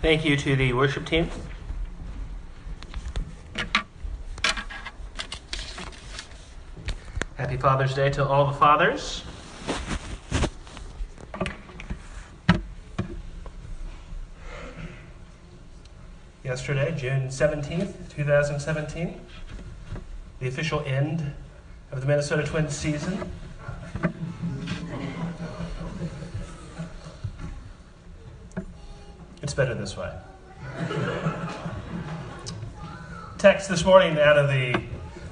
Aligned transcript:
Thank 0.00 0.24
you 0.24 0.36
to 0.36 0.54
the 0.54 0.72
worship 0.74 1.06
team. 1.06 1.28
Happy 7.34 7.56
Father's 7.56 7.94
Day 7.94 8.08
to 8.10 8.24
all 8.24 8.46
the 8.46 8.52
fathers. 8.52 9.24
Yesterday, 16.44 16.94
June 16.96 17.26
17th, 17.26 18.08
2017, 18.14 19.20
the 20.38 20.46
official 20.46 20.80
end 20.86 21.32
of 21.90 22.00
the 22.00 22.06
Minnesota 22.06 22.44
Twins 22.44 22.76
season. 22.76 23.28
Better 29.58 29.74
this 29.74 29.96
way. 29.96 30.12
Text 33.38 33.68
this 33.68 33.84
morning 33.84 34.16
out 34.16 34.38
of 34.38 34.46
the 34.46 34.80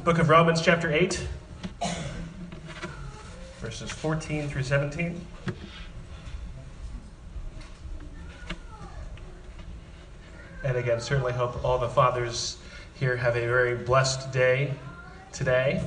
book 0.02 0.19
of 0.19 0.29
Romans, 0.29 0.61
chapter 0.61 0.93
8, 0.93 1.25
verses 3.61 3.89
14 3.89 4.49
through 4.49 4.65
17. 4.65 5.25
And 10.65 10.77
again, 10.77 11.01
certainly 11.01 11.33
hope 11.33 11.65
all 11.65 11.79
the 11.79 11.88
fathers 11.88 12.59
here 12.99 13.15
have 13.15 13.37
a 13.37 13.47
very 13.47 13.77
blessed 13.77 14.33
day 14.33 14.74
today. 15.33 15.87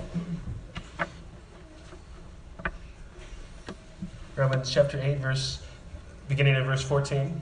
Romans 4.37 4.71
chapter 4.71 4.97
8, 4.97 5.17
verse 5.17 5.61
beginning 6.29 6.55
of 6.55 6.65
verse 6.65 6.83
14. 6.83 7.41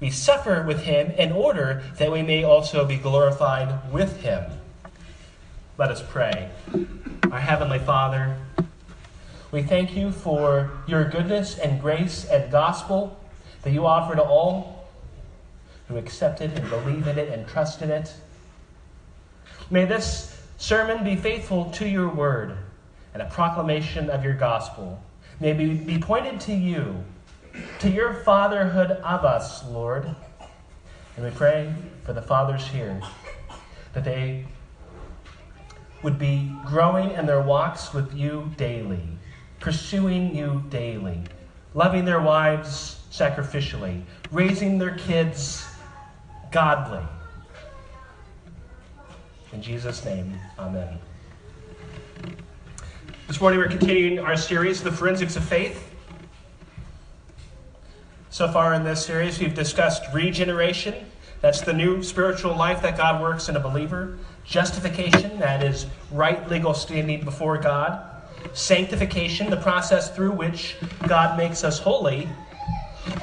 we 0.00 0.10
suffer 0.10 0.62
with 0.62 0.82
Him 0.82 1.10
in 1.12 1.32
order 1.32 1.82
that 1.98 2.12
we 2.12 2.22
may 2.22 2.44
also 2.44 2.84
be 2.84 2.96
glorified 2.96 3.92
with 3.92 4.20
Him. 4.20 4.44
Let 5.78 5.90
us 5.90 6.02
pray. 6.06 6.50
Our 7.30 7.40
Heavenly 7.40 7.78
Father, 7.78 8.36
we 9.50 9.62
thank 9.62 9.96
you 9.96 10.10
for 10.10 10.70
your 10.86 11.04
goodness 11.04 11.58
and 11.58 11.80
grace 11.80 12.24
and 12.24 12.50
gospel 12.50 13.18
that 13.62 13.72
you 13.72 13.86
offer 13.86 14.14
to 14.14 14.22
all 14.22 14.88
who 15.88 15.96
accept 15.96 16.40
it 16.40 16.50
and 16.58 16.68
believe 16.68 17.06
in 17.06 17.18
it 17.18 17.28
and 17.28 17.46
trust 17.46 17.82
in 17.82 17.90
it. 17.90 18.12
May 19.70 19.84
this 19.84 20.40
sermon 20.58 21.04
be 21.04 21.16
faithful 21.16 21.70
to 21.72 21.88
your 21.88 22.08
word 22.08 22.56
and 23.14 23.22
a 23.22 23.26
proclamation 23.26 24.10
of 24.10 24.24
your 24.24 24.34
gospel. 24.34 25.02
May 25.40 25.52
be 25.52 25.98
pointed 25.98 26.40
to 26.40 26.54
you, 26.54 27.04
to 27.80 27.90
your 27.90 28.12
fatherhood 28.12 28.90
of 28.90 29.24
us, 29.24 29.64
Lord. 29.68 30.14
And 31.16 31.24
we 31.24 31.30
pray 31.30 31.72
for 32.04 32.12
the 32.12 32.22
fathers 32.22 32.66
here 32.66 33.00
that 33.94 34.04
they 34.04 34.44
would 36.02 36.18
be 36.18 36.54
growing 36.64 37.10
in 37.12 37.26
their 37.26 37.40
walks 37.40 37.94
with 37.94 38.14
you 38.14 38.50
daily, 38.56 39.08
pursuing 39.60 40.34
you 40.34 40.62
daily, 40.68 41.22
loving 41.74 42.04
their 42.04 42.20
wives 42.20 43.02
sacrificially, 43.10 44.02
raising 44.30 44.78
their 44.78 44.94
kids 44.96 45.66
godly. 46.50 47.02
In 49.52 49.62
Jesus' 49.62 50.04
name, 50.04 50.38
amen. 50.58 50.98
This 53.26 53.40
morning 53.40 53.58
we're 53.58 53.68
continuing 53.68 54.18
our 54.18 54.36
series, 54.36 54.82
The 54.82 54.92
Forensics 54.92 55.36
of 55.36 55.44
Faith. 55.44 55.85
So 58.36 58.46
far 58.46 58.74
in 58.74 58.84
this 58.84 59.02
series, 59.02 59.40
we've 59.40 59.54
discussed 59.54 60.02
regeneration. 60.12 61.06
That's 61.40 61.62
the 61.62 61.72
new 61.72 62.02
spiritual 62.02 62.54
life 62.54 62.82
that 62.82 62.98
God 62.98 63.22
works 63.22 63.48
in 63.48 63.56
a 63.56 63.60
believer. 63.60 64.18
Justification, 64.44 65.38
that 65.38 65.62
is 65.62 65.86
right 66.12 66.46
legal 66.50 66.74
standing 66.74 67.24
before 67.24 67.56
God. 67.56 67.98
Sanctification, 68.52 69.48
the 69.48 69.56
process 69.56 70.14
through 70.14 70.32
which 70.32 70.76
God 71.08 71.38
makes 71.38 71.64
us 71.64 71.78
holy. 71.78 72.28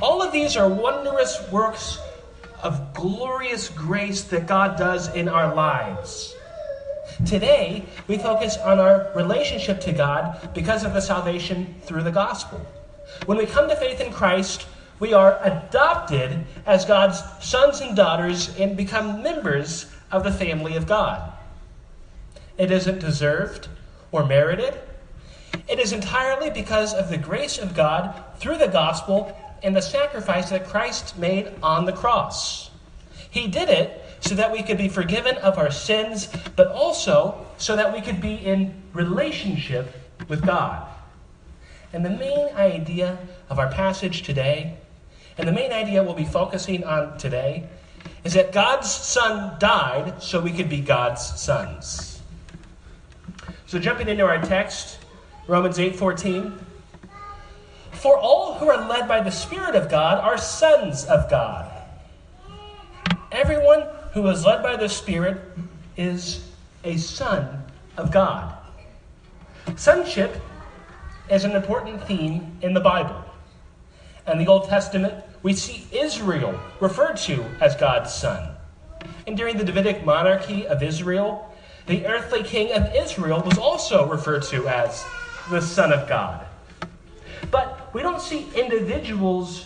All 0.02 0.20
of 0.24 0.34
these 0.34 0.58
are 0.58 0.68
wondrous 0.68 1.48
works 1.52 2.00
of 2.64 2.96
glorious 2.96 3.70
grace 3.70 4.24
that 4.24 4.48
God 4.48 4.80
does 4.80 5.14
in 5.14 5.30
our 5.30 5.54
lives. 5.54 6.34
Today, 7.24 7.86
we 8.08 8.18
focus 8.18 8.58
on 8.58 8.80
our 8.80 9.12
relationship 9.16 9.80
to 9.82 9.92
God 9.92 10.50
because 10.56 10.84
of 10.84 10.96
the 10.96 11.02
salvation 11.02 11.76
through 11.84 12.02
the 12.02 12.12
gospel. 12.12 12.66
When 13.28 13.38
we 13.38 13.46
come 13.46 13.70
to 13.70 13.76
faith 13.76 14.02
in 14.02 14.12
Christ, 14.12 14.66
we 15.00 15.14
are 15.14 15.40
adopted 15.44 16.46
as 16.66 16.86
God's 16.86 17.22
sons 17.42 17.82
and 17.82 17.96
daughters 17.96 18.56
and 18.58 18.78
become 18.78 19.24
members 19.24 19.88
of 20.12 20.24
the 20.24 20.32
family 20.32 20.76
of 20.76 20.88
God. 20.88 21.34
It 22.58 22.72
isn't 22.72 23.00
deserved 23.00 23.68
or 24.12 24.26
merited. 24.26 24.80
It 25.68 25.80
is 25.80 25.92
entirely 25.94 26.50
because 26.50 26.94
of 26.94 27.10
the 27.10 27.18
grace 27.18 27.58
of 27.58 27.76
God 27.76 28.24
through 28.38 28.58
the 28.58 28.68
gospel 28.68 29.38
and 29.64 29.76
the 29.76 29.82
sacrifice 29.82 30.50
that 30.50 30.68
Christ 30.68 31.18
made 31.18 31.52
on 31.64 31.86
the 31.86 31.94
cross. 31.94 32.70
He 33.30 33.48
did 33.48 33.70
it 33.70 34.02
so 34.20 34.36
that 34.36 34.52
we 34.52 34.62
could 34.62 34.78
be 34.78 34.88
forgiven 34.88 35.36
of 35.38 35.58
our 35.58 35.72
sins, 35.72 36.30
but 36.56 36.68
also 36.68 37.46
so 37.58 37.76
that 37.76 37.92
we 37.94 38.02
could 38.02 38.22
be 38.22 38.36
in 38.36 38.74
relationship 38.94 39.96
with 40.28 40.46
God. 40.46 40.88
And 41.92 42.06
the 42.06 42.10
main 42.10 42.50
idea 42.56 43.18
of 43.50 43.60
our 43.60 43.70
passage 43.70 44.24
today, 44.24 44.78
and 45.38 45.48
the 45.48 45.52
main 45.52 45.72
idea 45.72 46.04
we'll 46.04 46.14
be 46.14 46.26
focusing 46.26 46.84
on 46.84 47.18
today, 47.18 47.68
is 48.24 48.34
that 48.34 48.52
God's 48.52 48.90
Son 48.90 49.58
died 49.60 50.22
so 50.22 50.40
we 50.40 50.52
could 50.52 50.70
be 50.70 50.80
God's 50.82 51.40
sons. 51.40 52.22
So 53.66 53.80
jumping 53.80 54.08
into 54.08 54.26
our 54.26 54.42
text, 54.42 55.00
Romans 55.48 55.80
8:14, 55.80 56.54
for 57.92 58.18
all 58.18 58.56
who 58.56 58.70
are 58.70 58.88
led 58.88 59.08
by 59.08 59.22
the 59.22 59.32
Spirit 59.32 59.76
of 59.76 59.90
God 59.90 60.20
are 60.20 60.38
sons 60.38 61.06
of 61.06 61.30
God. 61.30 61.72
Everyone 63.32 63.84
who 64.14 64.28
is 64.28 64.46
led 64.46 64.62
by 64.62 64.76
the 64.76 64.88
Spirit 64.88 65.42
is 65.98 66.48
a 66.84 66.98
son 66.98 67.64
of 67.98 68.12
God. 68.12 68.54
Sonship 69.76 70.40
is 71.30 71.44
an 71.44 71.52
important 71.52 72.06
theme 72.06 72.58
in 72.62 72.74
the 72.74 72.80
Bible. 72.80 73.23
In 74.26 74.38
the 74.38 74.48
Old 74.48 74.70
Testament, 74.70 75.24
we 75.42 75.54
see 75.54 75.86
Israel 75.92 76.58
referred 76.80 77.18
to 77.18 77.44
as 77.60 77.76
God's 77.76 78.14
son. 78.14 78.56
And 79.28 79.36
during 79.36 79.58
the 79.58 79.66
Davidic 79.66 80.06
monarchy 80.06 80.66
of 80.66 80.82
Israel, 80.82 81.54
the 81.88 82.06
earthly 82.06 82.44
king 82.44 82.72
of 82.72 82.96
Israel 82.96 83.42
was 83.42 83.58
also 83.58 84.08
referred 84.08 84.44
to 84.44 84.68
as 84.70 85.04
the 85.50 85.62
Son 85.62 85.92
of 85.92 86.08
God. 86.08 86.46
But 87.52 87.94
we 87.94 88.02
don't 88.02 88.22
see 88.22 88.48
individuals 88.56 89.66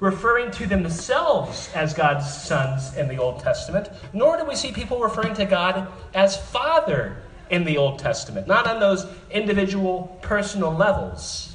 referring 0.00 0.50
to 0.50 0.66
themselves 0.66 1.70
as 1.74 1.94
God's 1.94 2.30
sons 2.30 2.94
in 2.96 3.08
the 3.08 3.16
Old 3.16 3.40
Testament, 3.40 3.88
nor 4.12 4.36
do 4.36 4.44
we 4.44 4.54
see 4.54 4.72
people 4.72 5.00
referring 5.00 5.34
to 5.34 5.46
God 5.46 5.88
as 6.12 6.36
Father 6.36 7.16
in 7.48 7.64
the 7.64 7.78
Old 7.78 7.98
Testament, 7.98 8.46
not 8.46 8.66
on 8.66 8.80
those 8.80 9.06
individual 9.30 10.18
personal 10.20 10.72
levels. 10.72 11.53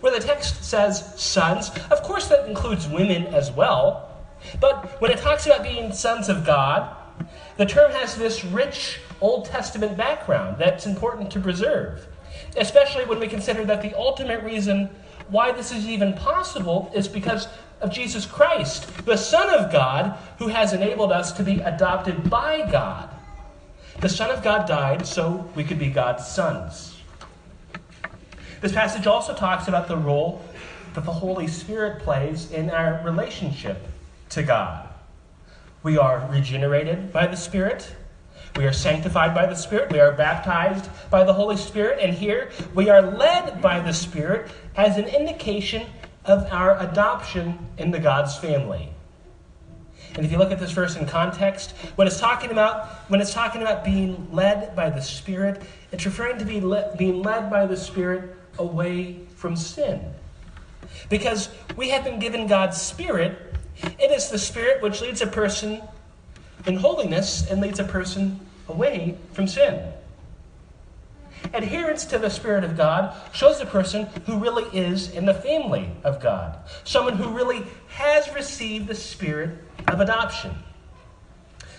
Where 0.00 0.12
the 0.12 0.24
text 0.24 0.64
says 0.64 1.20
sons, 1.20 1.70
of 1.90 2.02
course 2.02 2.28
that 2.28 2.48
includes 2.48 2.88
women 2.88 3.26
as 3.28 3.50
well, 3.50 4.08
but 4.58 5.00
when 5.00 5.10
it 5.10 5.18
talks 5.18 5.46
about 5.46 5.62
being 5.62 5.92
sons 5.92 6.28
of 6.28 6.46
God, 6.46 6.96
the 7.58 7.66
term 7.66 7.92
has 7.92 8.16
this 8.16 8.44
rich 8.44 9.00
Old 9.20 9.44
Testament 9.44 9.96
background 9.96 10.56
that's 10.58 10.86
important 10.86 11.30
to 11.32 11.40
preserve 11.40 12.06
especially 12.56 13.04
when 13.04 13.20
we 13.20 13.28
consider 13.28 13.64
that 13.64 13.82
the 13.82 13.96
ultimate 13.96 14.42
reason 14.42 14.88
why 15.28 15.52
this 15.52 15.72
is 15.72 15.86
even 15.86 16.12
possible 16.14 16.90
is 16.94 17.06
because 17.06 17.48
of 17.80 17.90
Jesus 17.90 18.26
Christ, 18.26 19.04
the 19.06 19.16
Son 19.16 19.48
of 19.54 19.72
God, 19.72 20.18
who 20.38 20.48
has 20.48 20.72
enabled 20.72 21.12
us 21.12 21.32
to 21.32 21.42
be 21.42 21.60
adopted 21.60 22.28
by 22.28 22.68
God. 22.70 23.08
The 24.00 24.08
Son 24.08 24.30
of 24.30 24.42
God 24.42 24.66
died 24.66 25.06
so 25.06 25.48
we 25.54 25.64
could 25.64 25.78
be 25.78 25.88
God's 25.88 26.26
sons. 26.26 26.89
This 28.60 28.72
passage 28.72 29.06
also 29.06 29.34
talks 29.34 29.68
about 29.68 29.88
the 29.88 29.96
role 29.96 30.42
that 30.94 31.04
the 31.04 31.12
Holy 31.12 31.46
Spirit 31.46 32.02
plays 32.02 32.50
in 32.50 32.68
our 32.68 33.02
relationship 33.04 33.86
to 34.30 34.42
God. 34.42 34.86
We 35.82 35.96
are 35.96 36.28
regenerated 36.30 37.10
by 37.10 37.26
the 37.26 37.36
Spirit. 37.36 37.94
We 38.56 38.66
are 38.66 38.72
sanctified 38.72 39.34
by 39.34 39.46
the 39.46 39.54
Spirit. 39.54 39.90
We 39.90 39.98
are 39.98 40.12
baptized 40.12 40.90
by 41.08 41.24
the 41.24 41.32
Holy 41.32 41.56
Spirit. 41.56 42.00
And 42.00 42.12
here 42.12 42.50
we 42.74 42.90
are 42.90 43.00
led 43.00 43.62
by 43.62 43.80
the 43.80 43.94
Spirit 43.94 44.50
as 44.76 44.98
an 44.98 45.06
indication 45.06 45.86
of 46.26 46.46
our 46.52 46.78
adoption 46.80 47.58
into 47.78 47.98
God's 47.98 48.36
family. 48.36 48.90
And 50.16 50.26
if 50.26 50.32
you 50.32 50.38
look 50.38 50.50
at 50.50 50.58
this 50.58 50.72
verse 50.72 50.96
in 50.96 51.06
context, 51.06 51.70
when 51.94 52.06
it's 52.06 52.18
talking 52.18 52.50
about 52.50 52.88
when 53.08 53.20
it's 53.20 53.32
talking 53.32 53.62
about 53.62 53.84
being 53.84 54.30
led 54.32 54.74
by 54.76 54.90
the 54.90 55.00
Spirit, 55.00 55.62
it's 55.92 56.04
referring 56.04 56.38
to 56.38 56.44
be 56.44 56.60
le- 56.60 56.94
being 56.98 57.22
led 57.22 57.48
by 57.48 57.64
the 57.64 57.76
Spirit 57.76 58.36
away 58.60 59.16
from 59.34 59.56
sin. 59.56 60.00
Because 61.08 61.48
we 61.76 61.88
have 61.90 62.04
been 62.04 62.20
given 62.20 62.46
God's 62.46 62.80
Spirit, 62.80 63.36
it 63.98 64.10
is 64.10 64.28
the 64.28 64.38
Spirit 64.38 64.82
which 64.82 65.00
leads 65.00 65.22
a 65.22 65.26
person 65.26 65.82
in 66.66 66.76
holiness 66.76 67.50
and 67.50 67.60
leads 67.60 67.80
a 67.80 67.84
person 67.84 68.38
away 68.68 69.16
from 69.32 69.46
sin. 69.46 69.92
Adherence 71.54 72.04
to 72.04 72.18
the 72.18 72.28
Spirit 72.28 72.64
of 72.64 72.76
God 72.76 73.14
shows 73.32 73.60
a 73.60 73.66
person 73.66 74.06
who 74.26 74.38
really 74.38 74.64
is 74.78 75.10
in 75.12 75.24
the 75.24 75.34
family 75.34 75.90
of 76.04 76.20
God, 76.20 76.58
someone 76.84 77.16
who 77.16 77.30
really 77.30 77.64
has 77.88 78.32
received 78.34 78.86
the 78.86 78.94
Spirit 78.94 79.58
of 79.88 80.00
adoption. 80.00 80.54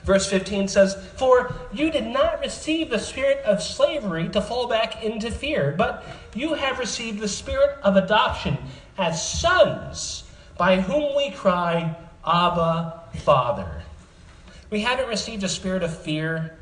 Verse 0.03 0.27
15 0.27 0.67
says, 0.67 0.95
For 1.15 1.53
you 1.71 1.91
did 1.91 2.07
not 2.07 2.39
receive 2.39 2.89
the 2.89 2.99
spirit 2.99 3.43
of 3.45 3.61
slavery 3.61 4.29
to 4.29 4.41
fall 4.41 4.67
back 4.67 5.03
into 5.03 5.29
fear, 5.29 5.75
but 5.77 6.03
you 6.33 6.55
have 6.55 6.79
received 6.79 7.19
the 7.19 7.27
spirit 7.27 7.77
of 7.83 7.95
adoption 7.95 8.57
as 8.97 9.39
sons, 9.39 10.23
by 10.57 10.81
whom 10.81 11.15
we 11.15 11.31
cry, 11.31 11.95
Abba, 12.25 13.01
Father. 13.17 13.83
We 14.69 14.81
haven't 14.81 15.09
received 15.09 15.43
a 15.43 15.49
spirit 15.49 15.83
of 15.83 15.95
fear, 15.95 16.57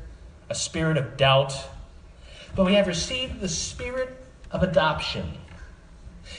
a 0.48 0.54
spirit 0.54 0.96
of 0.96 1.16
doubt, 1.16 1.54
but 2.54 2.66
we 2.66 2.74
have 2.74 2.86
received 2.86 3.40
the 3.40 3.48
spirit 3.48 4.16
of 4.50 4.62
adoption. 4.62 5.32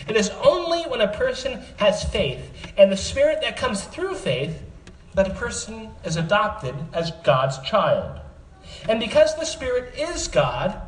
It 0.07 0.15
is 0.15 0.29
only 0.43 0.83
when 0.83 1.01
a 1.01 1.07
person 1.07 1.63
has 1.77 2.03
faith 2.03 2.51
and 2.77 2.91
the 2.91 2.97
spirit 2.97 3.41
that 3.41 3.57
comes 3.57 3.83
through 3.83 4.15
faith 4.15 4.61
that 5.13 5.27
a 5.27 5.33
person 5.33 5.89
is 6.05 6.15
adopted 6.15 6.75
as 6.93 7.11
God's 7.23 7.59
child. 7.59 8.19
And 8.87 8.99
because 8.99 9.35
the 9.35 9.45
Spirit 9.45 9.93
is 9.97 10.27
God, 10.27 10.81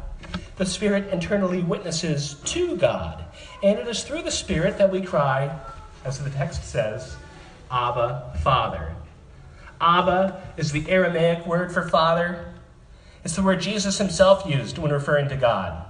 the 0.57 0.65
Spirit 0.65 1.11
internally 1.11 1.61
witnesses 1.61 2.35
to 2.45 2.77
God. 2.77 3.25
And 3.61 3.79
it 3.79 3.87
is 3.87 4.03
through 4.03 4.21
the 4.21 4.31
Spirit 4.31 4.77
that 4.77 4.91
we 4.91 5.01
cry, 5.01 5.57
as 6.05 6.19
the 6.19 6.29
text 6.29 6.63
says, 6.63 7.15
Abba, 7.71 8.37
Father. 8.43 8.95
Abba 9.81 10.41
is 10.57 10.71
the 10.71 10.89
Aramaic 10.89 11.45
word 11.45 11.73
for 11.73 11.89
father. 11.89 12.53
It's 13.23 13.35
the 13.35 13.43
word 13.43 13.61
Jesus 13.61 13.97
himself 13.97 14.45
used 14.49 14.77
when 14.77 14.91
referring 14.91 15.29
to 15.29 15.35
God. 15.35 15.85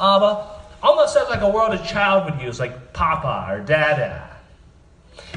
Abba 0.00 0.60
almost 0.82 1.14
sounds 1.14 1.30
like 1.30 1.40
a 1.40 1.48
word 1.48 1.72
a 1.72 1.84
child 1.84 2.30
would 2.30 2.42
use, 2.42 2.60
like 2.60 2.92
Papa 2.92 3.46
or 3.50 3.60
Dada. 3.60 4.30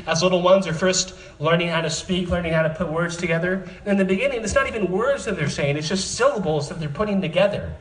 As 0.05 0.21
little 0.21 0.41
ones 0.41 0.67
are 0.67 0.73
first 0.73 1.15
learning 1.39 1.69
how 1.69 1.81
to 1.81 1.89
speak, 1.89 2.29
learning 2.29 2.53
how 2.53 2.63
to 2.63 2.69
put 2.69 2.91
words 2.91 3.15
together. 3.17 3.67
And 3.81 3.87
in 3.87 3.97
the 3.97 4.05
beginning, 4.05 4.43
it's 4.43 4.55
not 4.55 4.67
even 4.67 4.91
words 4.91 5.25
that 5.25 5.35
they're 5.35 5.49
saying, 5.49 5.77
it's 5.77 5.87
just 5.87 6.15
syllables 6.15 6.69
that 6.69 6.79
they're 6.79 6.89
putting 6.89 7.21
together. 7.21 7.75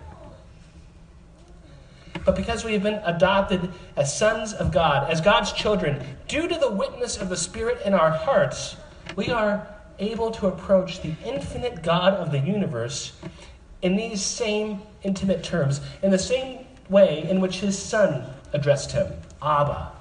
But 2.24 2.34
because 2.34 2.64
we 2.64 2.72
have 2.72 2.82
been 2.82 3.00
adopted 3.04 3.70
as 3.96 4.16
sons 4.16 4.52
of 4.52 4.72
God, 4.72 5.10
as 5.10 5.20
God's 5.20 5.52
children, 5.52 6.04
due 6.26 6.48
to 6.48 6.58
the 6.58 6.70
witness 6.70 7.16
of 7.16 7.28
the 7.28 7.36
Spirit 7.36 7.80
in 7.84 7.94
our 7.94 8.10
hearts, 8.10 8.76
we 9.14 9.30
are 9.30 9.66
able 9.98 10.30
to 10.32 10.48
approach 10.48 11.00
the 11.02 11.14
infinite 11.24 11.82
God 11.82 12.14
of 12.14 12.32
the 12.32 12.38
universe 12.38 13.12
in 13.82 13.96
these 13.96 14.22
same 14.22 14.82
intimate 15.04 15.44
terms, 15.44 15.80
in 16.02 16.10
the 16.10 16.18
same 16.18 16.66
way 16.88 17.28
in 17.28 17.40
which 17.40 17.60
his 17.60 17.78
son 17.78 18.24
addressed 18.52 18.92
him 18.92 19.12
Abba. 19.42 19.92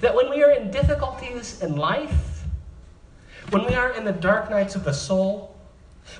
That 0.00 0.14
when 0.14 0.30
we 0.30 0.42
are 0.42 0.50
in 0.50 0.70
difficulties 0.70 1.62
in 1.62 1.76
life, 1.76 2.44
when 3.50 3.64
we 3.64 3.74
are 3.74 3.90
in 3.92 4.04
the 4.04 4.12
dark 4.12 4.50
nights 4.50 4.74
of 4.74 4.84
the 4.84 4.92
soul, 4.92 5.56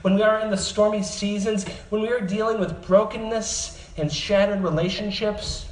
when 0.02 0.14
we 0.14 0.22
are 0.22 0.40
in 0.40 0.50
the 0.50 0.56
stormy 0.56 1.02
seasons, 1.02 1.66
when 1.90 2.02
we 2.02 2.08
are 2.08 2.20
dealing 2.20 2.58
with 2.58 2.86
brokenness 2.86 3.92
and 3.96 4.12
shattered 4.12 4.62
relationships, 4.62 5.66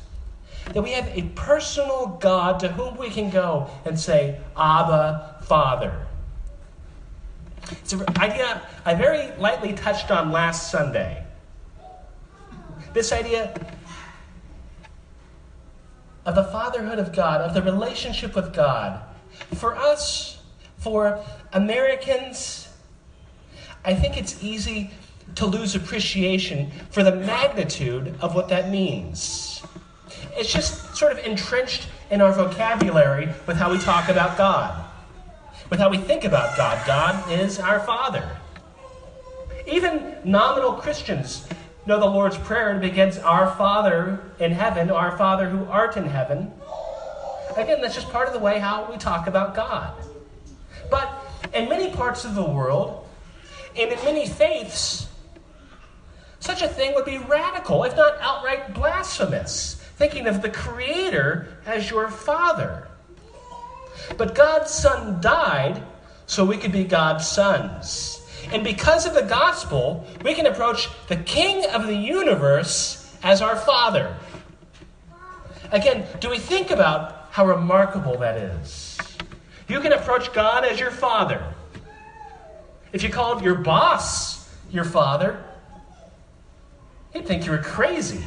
that 0.72 0.82
we 0.82 0.92
have 0.92 1.06
a 1.16 1.22
personal 1.34 2.18
God 2.20 2.58
to 2.60 2.68
whom 2.68 2.96
we 2.96 3.10
can 3.10 3.30
go 3.30 3.68
and 3.84 3.98
say, 3.98 4.40
Abba, 4.56 5.36
Father. 5.42 6.06
It's 7.70 7.92
an 7.92 8.04
idea 8.18 8.62
I 8.84 8.94
very 8.94 9.36
lightly 9.38 9.72
touched 9.72 10.10
on 10.10 10.32
last 10.32 10.70
Sunday. 10.70 11.24
This 12.92 13.12
idea 13.12 13.54
of 16.26 16.34
the 16.34 16.44
fatherhood 16.44 16.98
of 16.98 17.14
God, 17.14 17.40
of 17.40 17.54
the 17.54 17.62
relationship 17.62 18.34
with 18.34 18.54
God. 18.54 19.00
For 19.54 19.74
us, 19.74 20.38
for 20.78 21.22
Americans, 21.52 22.68
I 23.84 23.94
think 23.94 24.16
it's 24.16 24.42
easy 24.42 24.90
to 25.34 25.46
lose 25.46 25.74
appreciation 25.74 26.70
for 26.90 27.02
the 27.02 27.14
magnitude 27.14 28.14
of 28.20 28.34
what 28.34 28.48
that 28.48 28.70
means. 28.70 29.62
It's 30.36 30.52
just 30.52 30.96
sort 30.96 31.12
of 31.12 31.18
entrenched 31.18 31.88
in 32.10 32.20
our 32.20 32.32
vocabulary 32.32 33.28
with 33.46 33.56
how 33.56 33.70
we 33.70 33.78
talk 33.78 34.08
about 34.08 34.36
God, 34.36 34.84
with 35.70 35.78
how 35.78 35.90
we 35.90 35.98
think 35.98 36.24
about 36.24 36.56
God. 36.56 36.84
God 36.86 37.30
is 37.30 37.58
our 37.58 37.80
Father. 37.80 38.28
Even 39.66 40.16
nominal 40.24 40.72
Christians 40.72 41.48
know 41.86 42.00
the 42.00 42.06
Lord's 42.06 42.38
Prayer 42.38 42.70
and 42.70 42.80
begins, 42.80 43.18
Our 43.18 43.54
Father 43.56 44.20
in 44.38 44.52
heaven, 44.52 44.90
our 44.90 45.16
Father 45.16 45.48
who 45.48 45.64
art 45.66 45.96
in 45.96 46.04
heaven. 46.04 46.52
Again, 47.56 47.80
that's 47.80 47.94
just 47.94 48.10
part 48.10 48.26
of 48.26 48.32
the 48.32 48.40
way 48.40 48.58
how 48.58 48.90
we 48.90 48.96
talk 48.96 49.26
about 49.26 49.54
God. 49.54 49.94
But 50.90 51.12
in 51.52 51.68
many 51.68 51.90
parts 51.90 52.24
of 52.24 52.34
the 52.34 52.44
world, 52.44 53.06
and 53.76 53.92
in 53.92 53.98
many 54.04 54.26
faiths, 54.26 55.08
such 56.40 56.62
a 56.62 56.68
thing 56.68 56.94
would 56.94 57.04
be 57.04 57.18
radical, 57.18 57.84
if 57.84 57.96
not 57.96 58.18
outright 58.20 58.74
blasphemous, 58.74 59.74
thinking 59.96 60.26
of 60.26 60.42
the 60.42 60.50
Creator 60.50 61.58
as 61.66 61.90
your 61.90 62.08
Father. 62.08 62.88
But 64.16 64.34
God's 64.34 64.70
Son 64.70 65.20
died 65.20 65.82
so 66.26 66.44
we 66.44 66.56
could 66.56 66.72
be 66.72 66.84
God's 66.84 67.26
sons. 67.26 68.20
And 68.52 68.62
because 68.62 69.06
of 69.06 69.14
the 69.14 69.22
gospel, 69.22 70.06
we 70.22 70.34
can 70.34 70.46
approach 70.46 70.88
the 71.08 71.16
King 71.16 71.64
of 71.70 71.86
the 71.86 71.94
universe 71.94 73.16
as 73.22 73.42
our 73.42 73.56
Father. 73.56 74.14
Again, 75.72 76.06
do 76.20 76.30
we 76.30 76.38
think 76.38 76.70
about 76.70 77.28
how 77.30 77.46
remarkable 77.46 78.18
that 78.18 78.36
is? 78.36 78.98
You 79.68 79.80
can 79.80 79.92
approach 79.92 80.32
God 80.32 80.64
as 80.64 80.78
your 80.78 80.90
Father. 80.90 81.42
If 82.92 83.02
you 83.02 83.08
called 83.08 83.42
your 83.42 83.56
boss 83.56 84.48
your 84.70 84.84
Father, 84.84 85.42
he'd 87.12 87.26
think 87.26 87.44
you 87.44 87.50
were 87.50 87.58
crazy. 87.58 88.24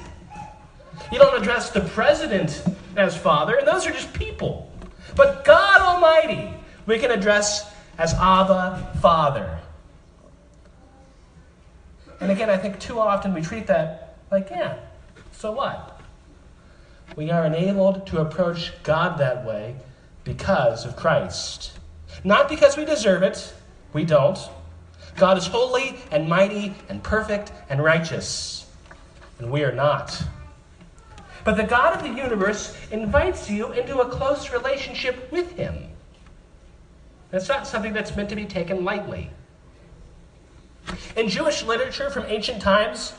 You 1.11 1.19
don't 1.19 1.39
address 1.39 1.69
the 1.69 1.81
president 1.81 2.63
as 2.95 3.15
Father, 3.15 3.55
and 3.55 3.67
those 3.67 3.85
are 3.85 3.91
just 3.91 4.11
people. 4.13 4.69
But 5.15 5.45
God 5.45 5.81
Almighty, 5.81 6.53
we 6.85 6.99
can 6.99 7.11
address 7.11 7.71
as 7.97 8.13
Abba, 8.15 8.97
Father. 9.01 9.56
And 12.19 12.31
again, 12.31 12.49
I 12.49 12.57
think 12.57 12.79
too 12.79 12.99
often 12.99 13.33
we 13.33 13.41
treat 13.41 13.67
that 13.67 14.15
like, 14.31 14.49
yeah, 14.49 14.77
so 15.31 15.51
what? 15.51 16.01
We 17.15 17.31
are 17.31 17.45
enabled 17.45 18.07
to 18.07 18.21
approach 18.21 18.73
God 18.83 19.17
that 19.19 19.45
way 19.45 19.75
because 20.23 20.85
of 20.85 20.95
Christ. 20.95 21.71
Not 22.23 22.49
because 22.49 22.75
we 22.75 22.85
deserve 22.85 23.23
it, 23.23 23.53
we 23.93 24.03
don't. 24.03 24.37
God 25.15 25.37
is 25.37 25.47
holy 25.47 25.95
and 26.11 26.27
mighty 26.27 26.75
and 26.89 27.01
perfect 27.01 27.51
and 27.69 27.83
righteous, 27.83 28.69
and 29.39 29.51
we 29.51 29.63
are 29.63 29.71
not. 29.71 30.21
But 31.43 31.55
the 31.55 31.63
God 31.63 31.95
of 31.95 32.03
the 32.03 32.21
universe 32.21 32.77
invites 32.91 33.49
you 33.49 33.71
into 33.71 33.99
a 33.99 34.09
close 34.09 34.51
relationship 34.51 35.31
with 35.31 35.53
Him. 35.53 35.87
That's 37.31 37.47
not 37.47 37.65
something 37.65 37.93
that's 37.93 38.15
meant 38.15 38.29
to 38.29 38.35
be 38.35 38.45
taken 38.45 38.83
lightly. 38.83 39.31
In 41.15 41.29
Jewish 41.29 41.63
literature 41.63 42.09
from 42.09 42.25
ancient 42.27 42.61
times, 42.61 43.13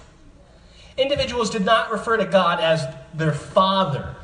individuals 0.97 1.51
did 1.51 1.65
not 1.65 1.91
refer 1.91 2.17
to 2.17 2.25
God 2.25 2.61
as 2.61 2.87
their 3.15 3.33
father. 3.33 4.15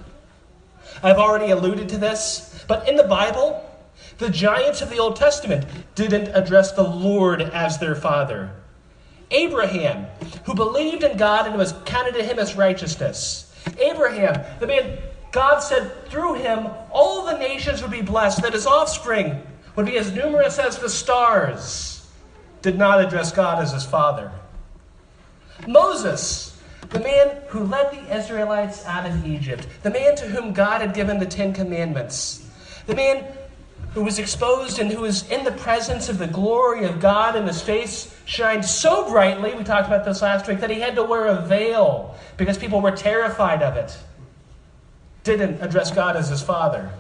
I've 1.03 1.19
already 1.19 1.51
alluded 1.51 1.89
to 1.91 1.99
this, 1.99 2.65
but 2.69 2.89
in 2.89 2.97
the 2.97 3.05
Bible, 3.05 3.65
the 4.19 4.31
giants 4.31 4.81
of 4.81 4.91
the 4.91 4.99
Old 4.99 5.17
Testament 5.17 5.67
didn't 5.95 6.29
address 6.35 6.73
the 6.73 6.85
Lord 6.85 7.43
as 7.43 7.79
their 7.79 7.95
father. 7.95 8.53
Abraham, 9.31 10.07
who 10.45 10.55
believed 10.55 11.03
in 11.03 11.17
God 11.17 11.47
and 11.47 11.57
was 11.57 11.75
counted 11.85 12.15
to 12.15 12.23
him 12.23 12.39
as 12.39 12.55
righteousness. 12.55 13.53
Abraham, 13.79 14.45
the 14.61 14.67
man 14.67 14.99
God 15.33 15.59
said 15.59 16.09
through 16.09 16.35
him 16.35 16.69
all 16.93 17.27
the 17.27 17.37
nations 17.39 17.83
would 17.83 17.91
be 17.91 18.03
blessed, 18.03 18.43
that 18.43 18.53
his 18.53 18.67
offspring 18.67 19.43
would 19.75 19.87
be 19.87 19.99
as 19.99 20.13
numerous 20.13 20.59
as 20.61 20.79
the 20.79 20.89
stars, 20.89 21.94
did 22.65 22.79
not 22.79 22.99
address 22.99 23.31
God 23.31 23.63
as 23.63 23.73
his 23.73 23.85
father. 23.85 24.33
Moses, 25.69 26.59
the 26.89 26.99
man 26.99 27.37
who 27.49 27.63
led 27.65 27.93
the 27.93 28.17
Israelites 28.17 28.87
out 28.87 29.05
of 29.05 29.27
Egypt, 29.27 29.69
the 29.83 29.91
man 29.91 30.17
to 30.17 30.25
whom 30.25 30.55
God 30.55 30.81
had 30.81 30.95
given 30.95 31.19
the 31.19 31.27
Ten 31.27 31.53
Commandments, 31.53 32.51
the 32.87 32.95
man 32.97 33.23
who 33.93 34.03
was 34.03 34.19
exposed 34.19 34.79
and 34.79 34.91
who 34.91 35.03
was 35.03 35.31
in 35.31 35.45
the 35.45 35.53
presence 35.53 36.09
of 36.09 36.17
the 36.17 36.27
glory 36.27 36.87
of 36.87 37.01
God, 37.01 37.37
and 37.37 37.47
his 37.47 37.61
face 37.61 38.19
shined 38.25 38.65
so 38.65 39.11
brightly, 39.11 39.55
we 39.55 39.63
talked 39.63 39.87
about 39.87 40.07
this 40.07 40.23
last 40.23 40.49
week, 40.49 40.61
that 40.61 40.71
he 40.71 40.81
had 40.81 40.95
to 40.95 41.03
wear 41.03 41.27
a 41.27 41.43
veil 41.43 42.17
because 42.39 42.57
people 42.57 42.81
were 42.81 42.93
terrified 42.93 43.63
of 43.63 43.77
it. 43.77 43.95
Didn't 45.23 45.61
address 45.61 45.91
God 45.91 46.17
as 46.17 46.31
his 46.31 46.41
father. 46.41 46.91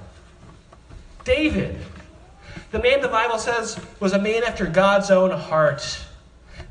David, 1.25 1.79
the 2.75 2.81
man 2.81 3.01
the 3.01 3.07
Bible 3.07 3.39
says 3.39 3.79
was 4.01 4.15
a 4.15 4.19
man 4.19 4.43
after 4.43 4.67
God's 4.67 5.09
own 5.09 5.31
heart, 5.31 5.97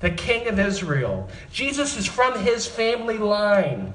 the 0.02 0.10
king 0.10 0.50
of 0.50 0.60
Israel. 0.60 1.30
Jesus 1.50 1.96
is 1.96 2.06
from 2.06 2.38
his 2.40 2.68
family 2.68 3.18
line. 3.18 3.94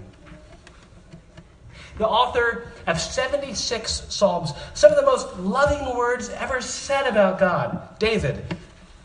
The 1.98 2.08
author 2.08 2.72
of 2.86 2.98
76 2.98 4.06
Psalms, 4.08 4.54
some 4.72 4.90
of 4.90 4.96
the 4.96 5.04
most 5.04 5.38
loving 5.38 5.98
words 5.98 6.30
ever 6.30 6.62
said 6.62 7.06
about 7.06 7.38
God. 7.38 7.98
David 7.98 8.42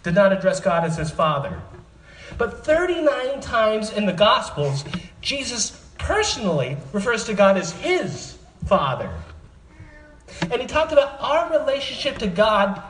did 0.03 0.15
not 0.15 0.31
address 0.31 0.61
God 0.61 0.85
as 0.85 0.95
his 0.95 1.11
father. 1.11 1.61
But 2.37 2.65
39 2.65 3.41
times 3.41 3.91
in 3.91 4.05
the 4.05 4.13
Gospels, 4.13 4.85
Jesus 5.19 5.71
personally 5.97 6.77
refers 6.93 7.25
to 7.25 7.33
God 7.33 7.57
as 7.57 7.73
his 7.73 8.37
father. 8.65 9.13
And 10.43 10.61
he 10.61 10.67
talked 10.67 10.93
about 10.93 11.19
our 11.19 11.59
relationship 11.59 12.17
to 12.19 12.27
God 12.27 12.81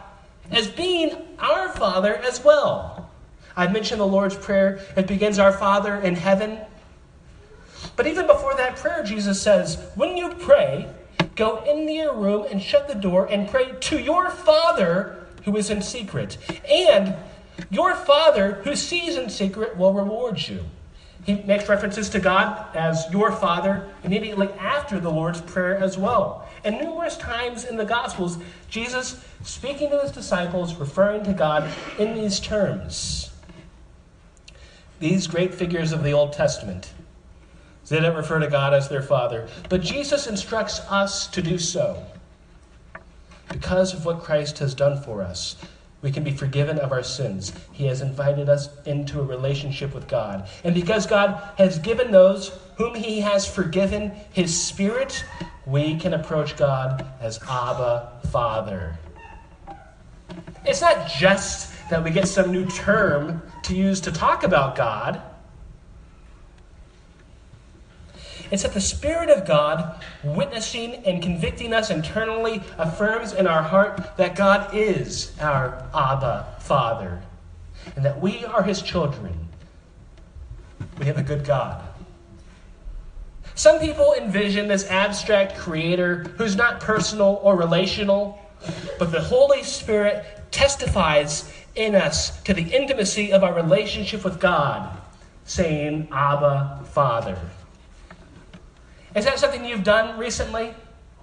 as 0.51 0.67
being 0.67 1.11
our 1.39 1.69
Father 1.69 2.15
as 2.15 2.43
well. 2.43 3.09
I 3.55 3.67
mentioned 3.67 4.01
the 4.01 4.07
Lord's 4.07 4.35
Prayer. 4.35 4.79
It 4.97 5.07
begins, 5.07 5.39
Our 5.39 5.51
Father 5.53 5.95
in 5.97 6.15
heaven. 6.15 6.59
But 7.95 8.07
even 8.07 8.25
before 8.25 8.55
that 8.55 8.77
prayer, 8.77 9.03
Jesus 9.03 9.41
says, 9.41 9.77
When 9.95 10.17
you 10.17 10.29
pray, 10.29 10.87
go 11.35 11.63
into 11.63 11.93
your 11.93 12.15
room 12.15 12.47
and 12.49 12.61
shut 12.61 12.87
the 12.87 12.95
door 12.95 13.27
and 13.27 13.49
pray 13.49 13.73
to 13.73 13.99
your 13.99 14.29
Father 14.29 15.25
who 15.45 15.55
is 15.57 15.69
in 15.69 15.81
secret. 15.81 16.37
And 16.69 17.15
your 17.69 17.93
Father 17.93 18.61
who 18.63 18.75
sees 18.75 19.15
in 19.15 19.29
secret 19.29 19.77
will 19.77 19.93
reward 19.93 20.47
you. 20.47 20.63
He 21.25 21.35
makes 21.35 21.69
references 21.69 22.09
to 22.09 22.19
God 22.19 22.75
as 22.75 23.05
your 23.11 23.31
Father 23.31 23.89
immediately 24.03 24.49
after 24.59 24.99
the 24.99 25.09
Lord's 25.09 25.41
Prayer 25.41 25.77
as 25.77 25.97
well. 25.97 26.47
And 26.63 26.79
numerous 26.79 27.15
times 27.17 27.63
in 27.63 27.77
the 27.77 27.85
Gospels, 27.85 28.37
Jesus 28.69 29.23
speaking 29.43 29.89
to 29.91 29.99
his 29.99 30.11
disciples, 30.11 30.75
referring 30.75 31.23
to 31.23 31.33
God 31.33 31.69
in 31.97 32.13
these 32.13 32.39
terms. 32.39 33.29
These 34.99 35.27
great 35.27 35.53
figures 35.53 35.91
of 35.91 36.03
the 36.03 36.11
Old 36.11 36.33
Testament 36.33 36.93
they 37.93 37.97
didn't 37.97 38.15
refer 38.15 38.39
to 38.39 38.47
God 38.47 38.73
as 38.73 38.89
their 38.89 39.03
Father, 39.03 39.47
but 39.69 39.81
Jesus 39.81 40.25
instructs 40.25 40.79
us 40.89 41.27
to 41.27 41.43
do 41.43 41.59
so. 41.59 42.03
Because 43.49 43.93
of 43.93 44.05
what 44.05 44.23
Christ 44.23 44.57
has 44.59 44.73
done 44.73 44.99
for 44.99 45.21
us, 45.21 45.55
we 46.03 46.11
can 46.11 46.23
be 46.23 46.31
forgiven 46.31 46.77
of 46.77 46.91
our 46.91 47.01
sins. 47.01 47.53
He 47.71 47.87
has 47.87 48.01
invited 48.01 48.49
us 48.49 48.69
into 48.85 49.19
a 49.21 49.23
relationship 49.23 49.95
with 49.95 50.07
God. 50.07 50.47
And 50.63 50.75
because 50.75 51.07
God 51.07 51.41
has 51.57 51.79
given 51.79 52.11
those 52.11 52.59
whom 52.77 52.93
He 52.93 53.21
has 53.21 53.47
forgiven 53.47 54.11
His 54.31 54.55
Spirit, 54.55 55.23
we 55.65 55.97
can 55.97 56.13
approach 56.13 56.57
God 56.57 57.07
as 57.21 57.39
Abba, 57.49 58.19
Father. 58.31 58.99
It's 60.65 60.81
not 60.81 61.07
just 61.07 61.73
that 61.89 62.03
we 62.03 62.11
get 62.11 62.27
some 62.27 62.51
new 62.51 62.65
term 62.65 63.41
to 63.63 63.75
use 63.75 64.01
to 64.01 64.11
talk 64.11 64.43
about 64.43 64.75
God. 64.75 65.21
It's 68.51 68.63
that 68.63 68.73
the 68.73 68.81
Spirit 68.81 69.29
of 69.29 69.45
God, 69.45 70.03
witnessing 70.23 70.95
and 71.05 71.21
convicting 71.21 71.73
us 71.73 71.89
internally, 71.89 72.61
affirms 72.77 73.33
in 73.33 73.47
our 73.47 73.63
heart 73.63 74.17
that 74.17 74.35
God 74.35 74.73
is 74.73 75.31
our 75.39 75.85
Abba 75.93 76.55
Father 76.59 77.21
and 77.95 78.05
that 78.05 78.19
we 78.19 78.45
are 78.45 78.63
His 78.63 78.81
children. 78.81 79.33
We 80.99 81.05
have 81.05 81.17
a 81.17 81.23
good 81.23 81.45
God. 81.45 81.83
Some 83.55 83.79
people 83.79 84.15
envision 84.17 84.67
this 84.67 84.85
abstract 84.87 85.57
creator 85.57 86.23
who's 86.37 86.55
not 86.55 86.79
personal 86.79 87.39
or 87.43 87.55
relational, 87.55 88.39
but 88.97 89.11
the 89.11 89.21
Holy 89.21 89.63
Spirit 89.63 90.25
testifies 90.51 91.51
in 91.75 91.95
us 91.95 92.41
to 92.43 92.53
the 92.53 92.63
intimacy 92.63 93.31
of 93.31 93.43
our 93.43 93.53
relationship 93.53 94.23
with 94.23 94.39
God, 94.39 94.97
saying, 95.45 96.07
Abba, 96.11 96.81
Father. 96.85 97.37
Is 99.15 99.25
that 99.25 99.39
something 99.39 99.63
you've 99.63 99.83
done 99.83 100.17
recently 100.17 100.73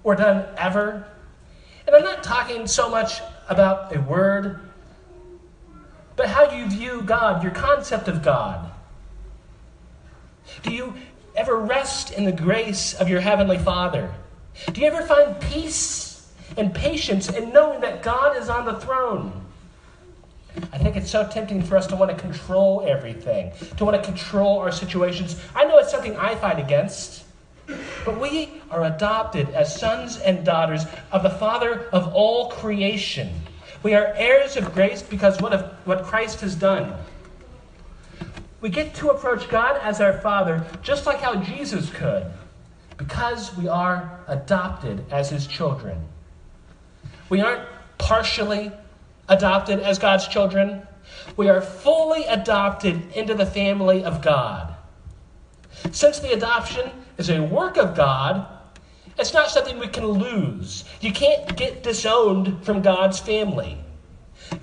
or 0.03 0.15
done 0.15 0.45
ever? 0.57 1.07
And 1.85 1.95
I'm 1.95 2.03
not 2.03 2.23
talking 2.23 2.67
so 2.67 2.89
much 2.89 3.21
about 3.49 3.95
a 3.95 4.01
word, 4.01 4.59
but 6.15 6.27
how 6.27 6.51
you 6.51 6.69
view 6.69 7.01
God, 7.01 7.43
your 7.43 7.51
concept 7.51 8.07
of 8.07 8.23
God. 8.23 8.71
Do 10.63 10.73
you 10.73 10.93
ever 11.35 11.57
rest 11.57 12.11
in 12.11 12.23
the 12.23 12.31
grace 12.31 12.93
of 12.93 13.09
your 13.09 13.19
Heavenly 13.19 13.57
Father? 13.57 14.13
Do 14.71 14.81
you 14.81 14.87
ever 14.87 15.01
find 15.05 15.39
peace 15.41 16.31
and 16.57 16.73
patience 16.73 17.29
in 17.29 17.51
knowing 17.51 17.81
that 17.81 18.03
God 18.03 18.37
is 18.37 18.49
on 18.49 18.65
the 18.65 18.79
throne? 18.79 19.33
I 20.73 20.77
think 20.77 20.97
it's 20.97 21.09
so 21.09 21.27
tempting 21.27 21.63
for 21.63 21.77
us 21.77 21.87
to 21.87 21.95
want 21.95 22.11
to 22.11 22.17
control 22.17 22.85
everything, 22.87 23.51
to 23.77 23.85
want 23.85 24.01
to 24.01 24.03
control 24.03 24.59
our 24.59 24.71
situations. 24.71 25.41
I 25.55 25.63
know 25.65 25.77
it's 25.77 25.91
something 25.91 26.15
I 26.17 26.35
fight 26.35 26.59
against. 26.59 27.20
But 28.05 28.19
we 28.19 28.61
are 28.69 28.85
adopted 28.85 29.49
as 29.49 29.79
sons 29.79 30.17
and 30.17 30.45
daughters 30.45 30.85
of 31.11 31.23
the 31.23 31.29
Father 31.29 31.87
of 31.91 32.13
all 32.13 32.51
creation. 32.51 33.33
We 33.83 33.93
are 33.93 34.13
heirs 34.15 34.57
of 34.57 34.73
grace 34.73 35.01
because 35.01 35.41
what, 35.41 35.53
of, 35.53 35.71
what 35.85 36.03
Christ 36.03 36.41
has 36.41 36.55
done. 36.55 36.93
We 38.61 38.69
get 38.69 38.93
to 38.95 39.09
approach 39.09 39.49
God 39.49 39.79
as 39.81 40.01
our 40.01 40.19
Father 40.19 40.65
just 40.83 41.05
like 41.05 41.19
how 41.19 41.35
Jesus 41.35 41.89
could 41.89 42.31
because 42.97 43.55
we 43.57 43.67
are 43.67 44.19
adopted 44.27 45.03
as 45.11 45.29
His 45.29 45.47
children. 45.47 45.97
We 47.29 47.41
aren't 47.41 47.67
partially 47.97 48.71
adopted 49.27 49.79
as 49.79 49.97
God's 49.97 50.27
children, 50.27 50.85
we 51.37 51.49
are 51.49 51.61
fully 51.61 52.25
adopted 52.25 53.11
into 53.13 53.33
the 53.33 53.45
family 53.45 54.03
of 54.03 54.21
God. 54.21 54.75
Since 55.91 56.19
the 56.19 56.33
adoption 56.33 56.91
is 57.21 57.29
a 57.29 57.39
work 57.39 57.77
of 57.77 57.95
God, 57.95 58.47
it's 59.19 59.31
not 59.31 59.51
something 59.51 59.77
we 59.77 59.87
can 59.87 60.07
lose. 60.07 60.83
You 61.01 61.13
can't 61.13 61.55
get 61.55 61.83
disowned 61.83 62.65
from 62.65 62.81
God's 62.81 63.19
family. 63.19 63.77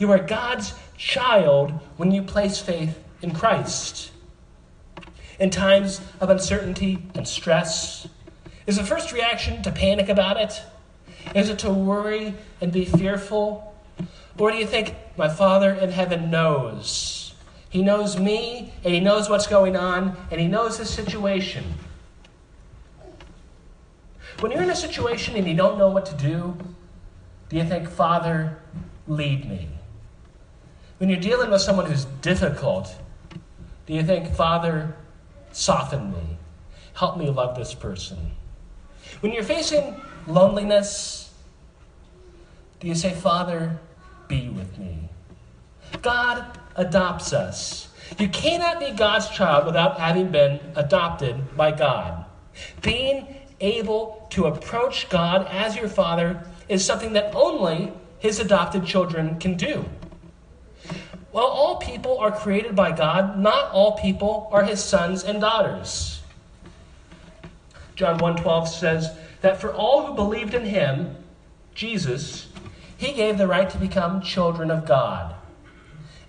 You 0.00 0.10
are 0.10 0.18
God's 0.18 0.74
child 0.96 1.70
when 1.98 2.10
you 2.10 2.20
place 2.20 2.58
faith 2.58 2.98
in 3.22 3.30
Christ. 3.32 4.10
In 5.38 5.50
times 5.50 6.00
of 6.20 6.30
uncertainty 6.30 6.98
and 7.14 7.28
stress, 7.28 8.08
is 8.66 8.76
the 8.76 8.84
first 8.84 9.12
reaction 9.12 9.62
to 9.62 9.70
panic 9.70 10.08
about 10.08 10.36
it? 10.36 10.60
Is 11.36 11.50
it 11.50 11.60
to 11.60 11.70
worry 11.70 12.34
and 12.60 12.72
be 12.72 12.84
fearful? 12.84 13.72
Or 14.36 14.50
do 14.50 14.56
you 14.56 14.66
think, 14.66 14.96
my 15.16 15.28
Father 15.28 15.74
in 15.74 15.92
heaven 15.92 16.28
knows? 16.28 17.34
He 17.70 17.82
knows 17.82 18.18
me, 18.18 18.72
and 18.82 18.92
He 18.92 18.98
knows 18.98 19.28
what's 19.28 19.46
going 19.46 19.76
on, 19.76 20.16
and 20.32 20.40
He 20.40 20.48
knows 20.48 20.78
the 20.78 20.84
situation. 20.84 21.64
When 24.40 24.52
you're 24.52 24.62
in 24.62 24.70
a 24.70 24.76
situation 24.76 25.36
and 25.36 25.46
you 25.46 25.54
don't 25.54 25.78
know 25.78 25.88
what 25.88 26.06
to 26.06 26.14
do, 26.14 26.56
do 27.48 27.56
you 27.56 27.64
think, 27.64 27.88
Father, 27.88 28.58
lead 29.06 29.48
me? 29.48 29.68
When 30.98 31.08
you're 31.08 31.20
dealing 31.20 31.50
with 31.50 31.60
someone 31.60 31.86
who's 31.86 32.04
difficult, 32.22 32.94
do 33.86 33.94
you 33.94 34.02
think, 34.02 34.34
Father, 34.34 34.94
soften 35.52 36.12
me? 36.12 36.38
Help 36.94 37.16
me 37.16 37.30
love 37.30 37.56
this 37.56 37.74
person. 37.74 38.32
When 39.20 39.32
you're 39.32 39.42
facing 39.42 40.00
loneliness, 40.26 41.32
do 42.80 42.88
you 42.88 42.94
say, 42.94 43.12
Father, 43.12 43.78
be 44.28 44.48
with 44.48 44.78
me? 44.78 45.08
God 46.02 46.58
adopts 46.76 47.32
us. 47.32 47.88
You 48.18 48.28
cannot 48.28 48.80
be 48.80 48.90
God's 48.92 49.28
child 49.28 49.66
without 49.66 49.98
having 49.98 50.30
been 50.30 50.60
adopted 50.76 51.56
by 51.56 51.72
God. 51.72 52.24
Being 52.82 53.26
able 53.60 54.26
to 54.30 54.46
approach 54.46 55.08
God 55.08 55.46
as 55.50 55.76
your 55.76 55.88
Father 55.88 56.44
is 56.68 56.84
something 56.84 57.12
that 57.14 57.34
only 57.34 57.92
His 58.18 58.38
adopted 58.38 58.84
children 58.84 59.38
can 59.38 59.56
do. 59.56 59.84
While 61.30 61.46
all 61.46 61.76
people 61.76 62.18
are 62.18 62.32
created 62.32 62.74
by 62.74 62.92
God, 62.92 63.38
not 63.38 63.70
all 63.70 63.92
people 63.98 64.48
are 64.52 64.64
His 64.64 64.82
sons 64.82 65.24
and 65.24 65.40
daughters. 65.40 66.18
John 67.98 68.18
1:12 68.18 68.68
says 68.68 69.10
that 69.40 69.60
for 69.60 69.72
all 69.72 70.06
who 70.06 70.14
believed 70.14 70.54
in 70.54 70.64
him, 70.64 71.16
Jesus, 71.74 72.46
he 72.96 73.12
gave 73.12 73.38
the 73.38 73.46
right 73.48 73.68
to 73.70 73.78
become 73.78 74.20
children 74.20 74.70
of 74.70 74.86
God. 74.86 75.34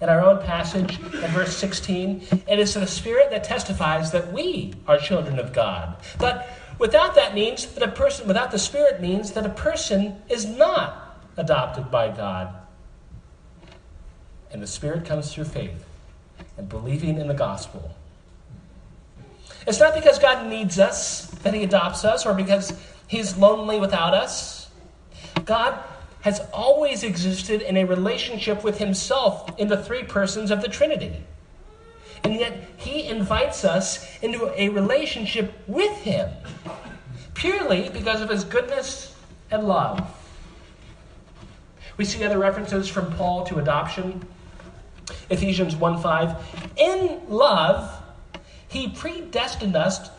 In 0.02 0.10
our 0.10 0.22
own 0.22 0.44
passage, 0.44 1.00
in 1.00 1.32
verse 1.32 1.56
16, 1.58 2.44
it 2.48 2.58
is 2.58 2.74
the 2.74 2.88
Spirit 2.88 3.30
that 3.32 3.44
testifies 3.44 4.12
that 4.12 4.32
we 4.32 4.74
are 4.88 4.98
children 4.98 5.38
of 5.38 5.54
God. 5.54 5.98
But 6.18 6.50
without 6.80 7.16
that 7.16 7.36
means 7.36 7.68
that 7.68 7.84
a 7.84 7.92
person, 7.92 8.28
without 8.28 8.50
the 8.50 8.58
Spirit 8.58 9.00
means 9.00 9.34
that 9.34 9.46
a 9.46 9.50
person 9.50 10.22
is 10.30 10.46
not 10.46 11.22
adopted 11.38 11.92
by 11.92 12.10
God. 12.10 12.56
And 14.52 14.62
the 14.62 14.68
Spirit 14.68 15.06
comes 15.06 15.32
through 15.32 15.46
faith 15.46 15.86
and 16.58 16.68
believing 16.68 17.20
in 17.20 17.28
the 17.28 17.36
gospel. 17.36 17.92
It's 19.68 19.80
not 19.80 19.94
because 19.94 20.18
God 20.18 20.48
needs 20.48 20.80
us 20.80 21.28
that 21.44 21.54
He 21.54 21.64
adopts 21.64 22.04
us 22.04 22.26
or 22.26 22.34
because 22.34 22.74
He's 23.08 23.38
lonely 23.38 23.80
without 23.80 24.16
us. 24.16 24.70
God 25.46 25.78
has 26.22 26.42
always 26.54 27.04
existed 27.04 27.62
in 27.62 27.78
a 27.78 27.86
relationship 27.86 28.64
with 28.64 28.78
himself 28.78 29.58
in 29.58 29.68
the 29.68 29.82
three 29.82 30.04
persons 30.04 30.52
of 30.52 30.62
the 30.62 30.68
Trinity. 30.68 31.24
And 32.24 32.36
yet 32.36 32.70
he 32.78 33.08
invites 33.08 33.64
us 33.64 34.06
into 34.22 34.52
a 34.56 34.70
relationship 34.70 35.54
with 35.68 35.96
him 35.98 36.30
purely 37.34 37.90
because 37.90 38.22
of 38.22 38.30
his 38.30 38.44
goodness 38.44 39.16
and 39.50 39.64
love. 39.64 40.16
We 41.98 42.06
see 42.06 42.24
other 42.24 42.38
references 42.38 42.88
from 42.88 43.12
Paul 43.14 43.46
to 43.46 43.60
adoption. 43.60 44.26
Ephesians 45.30 45.76
1 45.76 46.02
5. 46.02 46.74
In 46.78 47.22
love, 47.28 48.02
he 48.68 48.90
predestined 48.90 49.76
us, 49.76 50.10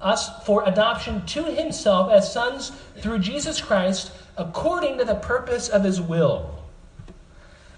us 0.00 0.44
for 0.44 0.66
adoption 0.66 1.24
to 1.26 1.44
himself 1.44 2.10
as 2.10 2.32
sons 2.32 2.72
through 2.98 3.18
Jesus 3.18 3.60
Christ 3.60 4.12
according 4.36 4.98
to 4.98 5.04
the 5.04 5.16
purpose 5.16 5.68
of 5.68 5.84
his 5.84 6.00
will. 6.00 6.62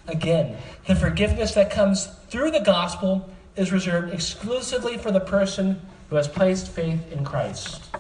Again, 0.07 0.57
the 0.87 0.95
forgiveness 0.95 1.55
that 1.55 1.71
comes 1.71 2.07
through 2.29 2.51
the 2.51 2.61
gospel 2.61 3.29
is 3.61 3.73
reserved 3.73 4.11
exclusively 4.13 4.97
for 4.97 5.11
the 5.11 5.21
person 5.21 5.79
who 6.09 6.17
has 6.17 6.27
placed 6.27 6.69
faith 6.69 7.13
in 7.13 7.23
Christ. 7.23 7.95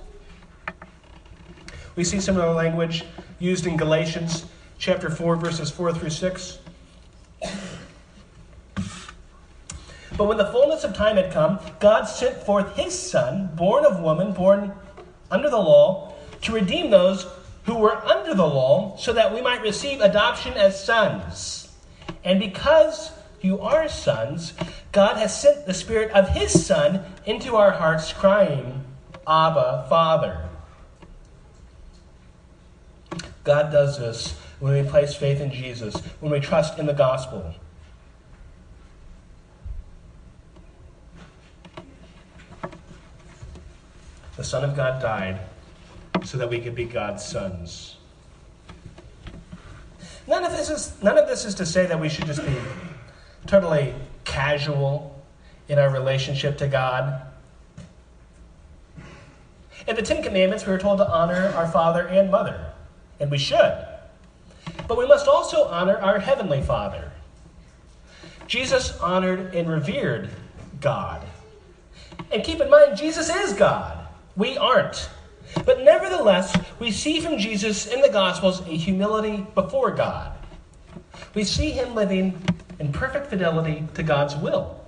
We 1.97 2.02
see 2.02 2.19
similar 2.19 2.50
language 2.55 3.05
used 3.38 3.67
in 3.67 3.76
Galatians 3.76 4.47
chapter 4.79 5.11
4 5.11 5.37
verses 5.37 5.71
4 5.71 5.93
through 5.93 6.09
6. 6.09 6.59
But 10.17 10.25
when 10.25 10.38
the 10.38 10.47
fullness 10.47 10.83
of 10.83 10.95
time 10.95 11.17
had 11.17 11.31
come, 11.31 11.59
God 11.79 12.05
sent 12.05 12.38
forth 12.38 12.75
his 12.75 12.99
son, 12.99 13.50
born 13.55 13.85
of 13.85 14.00
woman, 14.00 14.33
born 14.33 14.73
under 15.31 15.50
the 15.50 15.59
law, 15.59 16.14
to 16.40 16.52
redeem 16.52 16.90
those 16.90 17.26
who 17.64 17.75
were 17.75 17.97
under 18.07 18.35
the 18.35 18.47
law, 18.47 18.97
so 18.97 19.12
that 19.12 19.35
we 19.35 19.43
might 19.43 19.61
receive 19.61 20.00
adoption 20.00 20.55
as 20.55 20.83
sons. 20.83 21.69
And 22.25 22.40
because 22.40 23.12
you 23.43 23.61
are 23.61 23.88
sons, 23.88 24.55
God 24.92 25.16
has 25.18 25.38
sent 25.40 25.66
the 25.66 25.75
Spirit 25.75 26.11
of 26.12 26.30
His 26.30 26.66
Son 26.66 27.04
into 27.25 27.56
our 27.56 27.70
hearts, 27.70 28.12
crying, 28.12 28.85
Abba, 29.26 29.87
Father. 29.88 30.49
God 33.44 33.70
does 33.70 33.99
this 33.99 34.32
when 34.59 34.73
we 34.73 34.88
place 34.88 35.14
faith 35.14 35.40
in 35.40 35.50
Jesus, 35.50 35.97
when 36.20 36.32
we 36.32 36.40
trust 36.40 36.78
in 36.78 36.87
the 36.87 36.92
gospel. 36.92 37.54
The 44.37 44.44
Son 44.44 44.64
of 44.64 44.75
God 44.75 45.00
died 45.00 45.40
so 46.25 46.38
that 46.38 46.49
we 46.49 46.61
could 46.61 46.75
be 46.75 46.85
God's 46.85 47.25
sons. 47.25 47.97
None 50.26 50.44
of 50.44 50.52
this 50.52 50.70
is 50.70 51.02
none 51.02 51.18
of 51.18 51.28
this 51.28 51.44
is 51.44 51.54
to 51.56 51.66
say 51.66 51.87
that 51.87 51.99
we 51.99 52.09
should 52.09 52.26
just 52.26 52.44
be 52.44 52.56
totally 53.47 53.94
casual 54.30 55.20
in 55.68 55.78
our 55.78 55.90
relationship 55.90 56.57
to 56.59 56.68
God. 56.68 57.20
In 59.88 59.96
the 59.96 60.02
Ten 60.02 60.22
Commandments, 60.22 60.64
we 60.66 60.72
are 60.72 60.78
told 60.78 60.98
to 60.98 61.09
honor 61.09 61.52
our 61.57 61.66
father 61.66 62.07
and 62.07 62.31
mother, 62.31 62.72
and 63.18 63.31
we 63.31 63.38
should. 63.38 63.87
But 64.87 64.96
we 64.96 65.07
must 65.07 65.26
also 65.26 65.64
honor 65.64 65.98
our 65.98 66.18
heavenly 66.20 66.62
Father. 66.62 67.11
Jesus 68.46 68.96
honored 68.98 69.55
and 69.55 69.68
revered 69.68 70.31
God. 70.81 71.26
And 72.33 72.44
keep 72.44 72.61
in 72.61 72.70
mind, 72.70 72.96
Jesus 72.96 73.28
is 73.28 73.52
God. 73.52 74.07
We 74.37 74.57
aren't. 74.57 75.11
But 75.64 75.83
nevertheless, 75.83 76.57
we 76.78 76.92
see 76.92 77.20
from 77.20 77.38
Jesus 77.38 77.87
in 77.87 78.00
the 78.00 78.09
Gospels 78.09 78.61
a 78.61 78.76
humility 78.76 79.44
before 79.55 79.90
God. 79.90 80.33
We 81.35 81.42
see 81.42 81.70
him 81.70 81.94
living 81.94 82.40
in 82.81 82.90
perfect 82.93 83.27
fidelity 83.27 83.85
to 83.95 84.03
God's 84.03 84.35
will. 84.35 84.81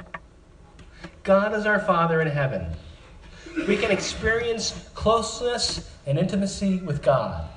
God 1.22 1.54
is 1.54 1.66
our 1.66 1.78
Father 1.78 2.20
in 2.20 2.28
heaven. 2.28 2.66
We 3.68 3.76
can 3.76 3.90
experience 3.90 4.88
closeness 4.94 5.88
and 6.06 6.18
intimacy 6.18 6.78
with 6.78 7.02
God. 7.02 7.48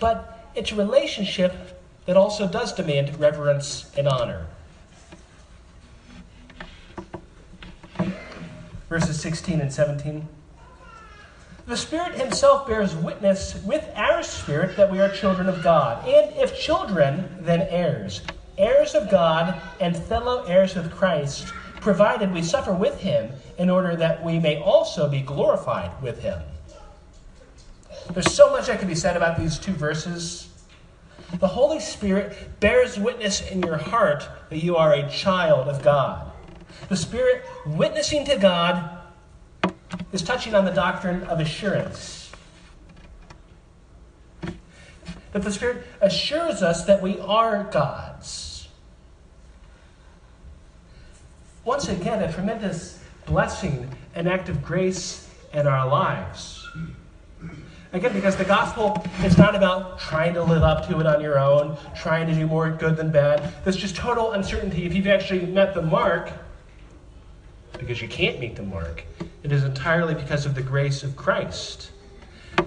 But 0.00 0.50
it's 0.56 0.72
a 0.72 0.74
relationship 0.74 1.80
that 2.04 2.16
also 2.16 2.48
does 2.48 2.72
demand 2.72 3.18
reverence 3.18 3.90
and 3.96 4.08
honor. 4.08 4.46
Verses 8.88 9.20
16 9.20 9.60
and 9.60 9.72
17. 9.72 10.28
The 11.66 11.76
Spirit 11.76 12.14
Himself 12.14 12.66
bears 12.66 12.94
witness 12.94 13.60
with 13.64 13.88
our 13.96 14.22
spirit 14.22 14.76
that 14.76 14.90
we 14.90 15.00
are 15.00 15.08
children 15.08 15.48
of 15.48 15.62
God. 15.62 16.06
And 16.06 16.36
if 16.36 16.58
children, 16.58 17.28
then 17.40 17.62
heirs, 17.62 18.20
heirs 18.58 18.94
of 18.94 19.10
God 19.10 19.60
and 19.80 19.96
fellow 19.96 20.44
heirs 20.44 20.74
with 20.74 20.90
Christ, 20.90 21.46
provided 21.80 22.32
we 22.32 22.42
suffer 22.42 22.72
with 22.72 23.00
Him 23.00 23.30
in 23.58 23.70
order 23.70 23.96
that 23.96 24.24
we 24.24 24.38
may 24.38 24.60
also 24.60 25.08
be 25.08 25.20
glorified 25.20 25.90
with 26.02 26.22
Him. 26.22 26.40
There's 28.12 28.32
so 28.32 28.50
much 28.50 28.66
that 28.66 28.78
can 28.78 28.88
be 28.88 28.94
said 28.94 29.16
about 29.16 29.38
these 29.38 29.58
two 29.58 29.72
verses. 29.72 30.48
The 31.38 31.48
Holy 31.48 31.80
Spirit 31.80 32.60
bears 32.60 32.98
witness 32.98 33.40
in 33.50 33.62
your 33.62 33.76
heart 33.76 34.28
that 34.48 34.62
you 34.62 34.76
are 34.76 34.94
a 34.94 35.08
child 35.10 35.68
of 35.68 35.82
God. 35.82 36.30
The 36.88 36.96
Spirit 36.96 37.44
witnessing 37.66 38.24
to 38.26 38.36
God 38.36 38.90
is 40.12 40.22
touching 40.22 40.54
on 40.54 40.64
the 40.64 40.70
doctrine 40.70 41.24
of 41.24 41.40
assurance. 41.40 42.30
That 45.32 45.42
the 45.42 45.52
Spirit 45.52 45.84
assures 46.00 46.62
us 46.62 46.84
that 46.86 47.02
we 47.02 47.18
are 47.20 47.64
God's. 47.72 48.15
Once 51.66 51.88
again, 51.88 52.22
a 52.22 52.32
tremendous 52.32 53.00
blessing, 53.26 53.90
an 54.14 54.28
act 54.28 54.48
of 54.48 54.62
grace 54.62 55.28
in 55.52 55.66
our 55.66 55.88
lives. 55.88 56.64
Again, 57.92 58.12
because 58.12 58.36
the 58.36 58.44
gospel 58.44 59.04
is 59.24 59.36
not 59.36 59.56
about 59.56 59.98
trying 59.98 60.32
to 60.34 60.44
live 60.44 60.62
up 60.62 60.86
to 60.86 61.00
it 61.00 61.06
on 61.06 61.20
your 61.20 61.40
own, 61.40 61.76
trying 61.96 62.28
to 62.28 62.34
do 62.34 62.46
more 62.46 62.70
good 62.70 62.96
than 62.96 63.10
bad. 63.10 63.52
There's 63.64 63.76
just 63.76 63.96
total 63.96 64.30
uncertainty 64.30 64.86
if 64.86 64.94
you've 64.94 65.08
actually 65.08 65.44
met 65.44 65.74
the 65.74 65.82
mark, 65.82 66.30
because 67.80 68.00
you 68.00 68.06
can't 68.06 68.38
meet 68.38 68.54
the 68.54 68.62
mark. 68.62 69.04
It 69.42 69.50
is 69.50 69.64
entirely 69.64 70.14
because 70.14 70.46
of 70.46 70.54
the 70.54 70.62
grace 70.62 71.02
of 71.02 71.16
Christ. 71.16 71.90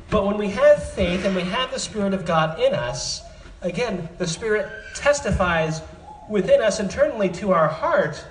But 0.10 0.26
when 0.26 0.38
we 0.38 0.50
have 0.50 0.92
faith 0.92 1.24
and 1.24 1.38
we 1.38 1.44
have 1.44 1.72
the 1.72 1.80
Spirit 1.80 2.14
of 2.14 2.26
God 2.26 2.60
in 2.60 2.74
us, 2.74 3.22
again, 3.62 4.10
the 4.18 4.28
Spirit 4.28 4.70
testifies 4.94 5.82
within 6.30 6.62
us 6.62 6.82
internally 6.82 7.30
to 7.30 7.54
our 7.54 7.70
heart 7.70 8.26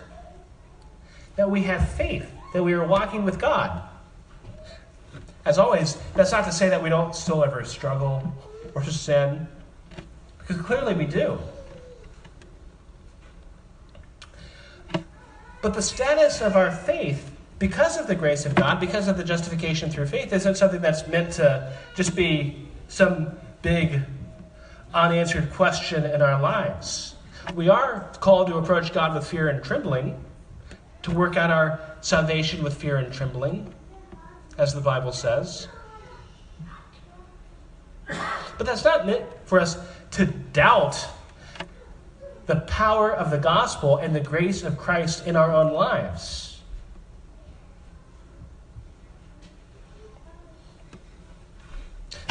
that 1.38 1.48
we 1.48 1.62
have 1.62 1.88
faith, 1.90 2.29
that 2.53 2.64
we 2.64 2.72
are 2.72 2.85
walking 2.85 3.24
with 3.24 3.38
God. 3.38 3.81
As 5.44 5.57
always, 5.57 5.96
that's 6.14 6.33
not 6.33 6.44
to 6.46 6.53
say 6.53 6.68
that 6.68 6.83
we 6.83 6.88
don't 6.88 7.14
still 7.14 7.44
ever 7.44 7.64
struggle 7.64 8.35
or 8.74 8.83
sin, 8.83 9.46
because 10.40 10.61
clearly 10.61 10.94
we 10.94 11.07
do. 11.07 11.38
But 15.62 15.74
the 15.74 15.81
status 15.81 16.40
of 16.40 16.57
our 16.57 16.72
faith 16.72 17.31
because 17.61 17.96
of 17.96 18.09
the 18.09 18.16
grace 18.16 18.44
of 18.44 18.57
God, 18.57 18.81
because 18.81 19.07
of 19.07 19.16
the 19.16 19.24
justification 19.24 19.90
through 19.90 20.07
faith, 20.07 20.33
isn't 20.33 20.57
something 20.57 20.81
that's 20.81 21.07
meant 21.07 21.33
to 21.35 21.72
just 21.94 22.16
be 22.16 22.66
some 22.88 23.31
big 23.62 24.03
unanswered 24.92 25.53
question 25.53 26.05
in 26.05 26.20
our 26.20 26.40
lives. 26.40 27.14
We 27.55 27.68
are 27.68 28.11
called 28.18 28.48
to 28.48 28.57
approach 28.57 28.92
God 28.92 29.14
with 29.14 29.27
fear 29.27 29.48
and 29.48 29.62
trembling, 29.62 30.20
to 31.02 31.11
work 31.11 31.37
out 31.37 31.50
our 31.50 31.80
salvation 32.00 32.62
with 32.62 32.74
fear 32.74 32.96
and 32.96 33.12
trembling, 33.12 33.72
as 34.56 34.74
the 34.74 34.80
Bible 34.80 35.12
says. 35.12 35.68
But 38.06 38.66
that's 38.66 38.84
not 38.84 39.06
meant 39.06 39.24
for 39.44 39.61
us 39.61 39.78
to 40.12 40.26
doubt 40.26 41.06
the 42.46 42.56
power 42.61 43.12
of 43.12 43.30
the 43.30 43.38
gospel 43.38 43.98
and 43.98 44.16
the 44.16 44.20
grace 44.20 44.62
of 44.62 44.78
Christ 44.78 45.26
in 45.26 45.37
our 45.37 45.52
own 45.52 45.72
lives. 45.72 46.61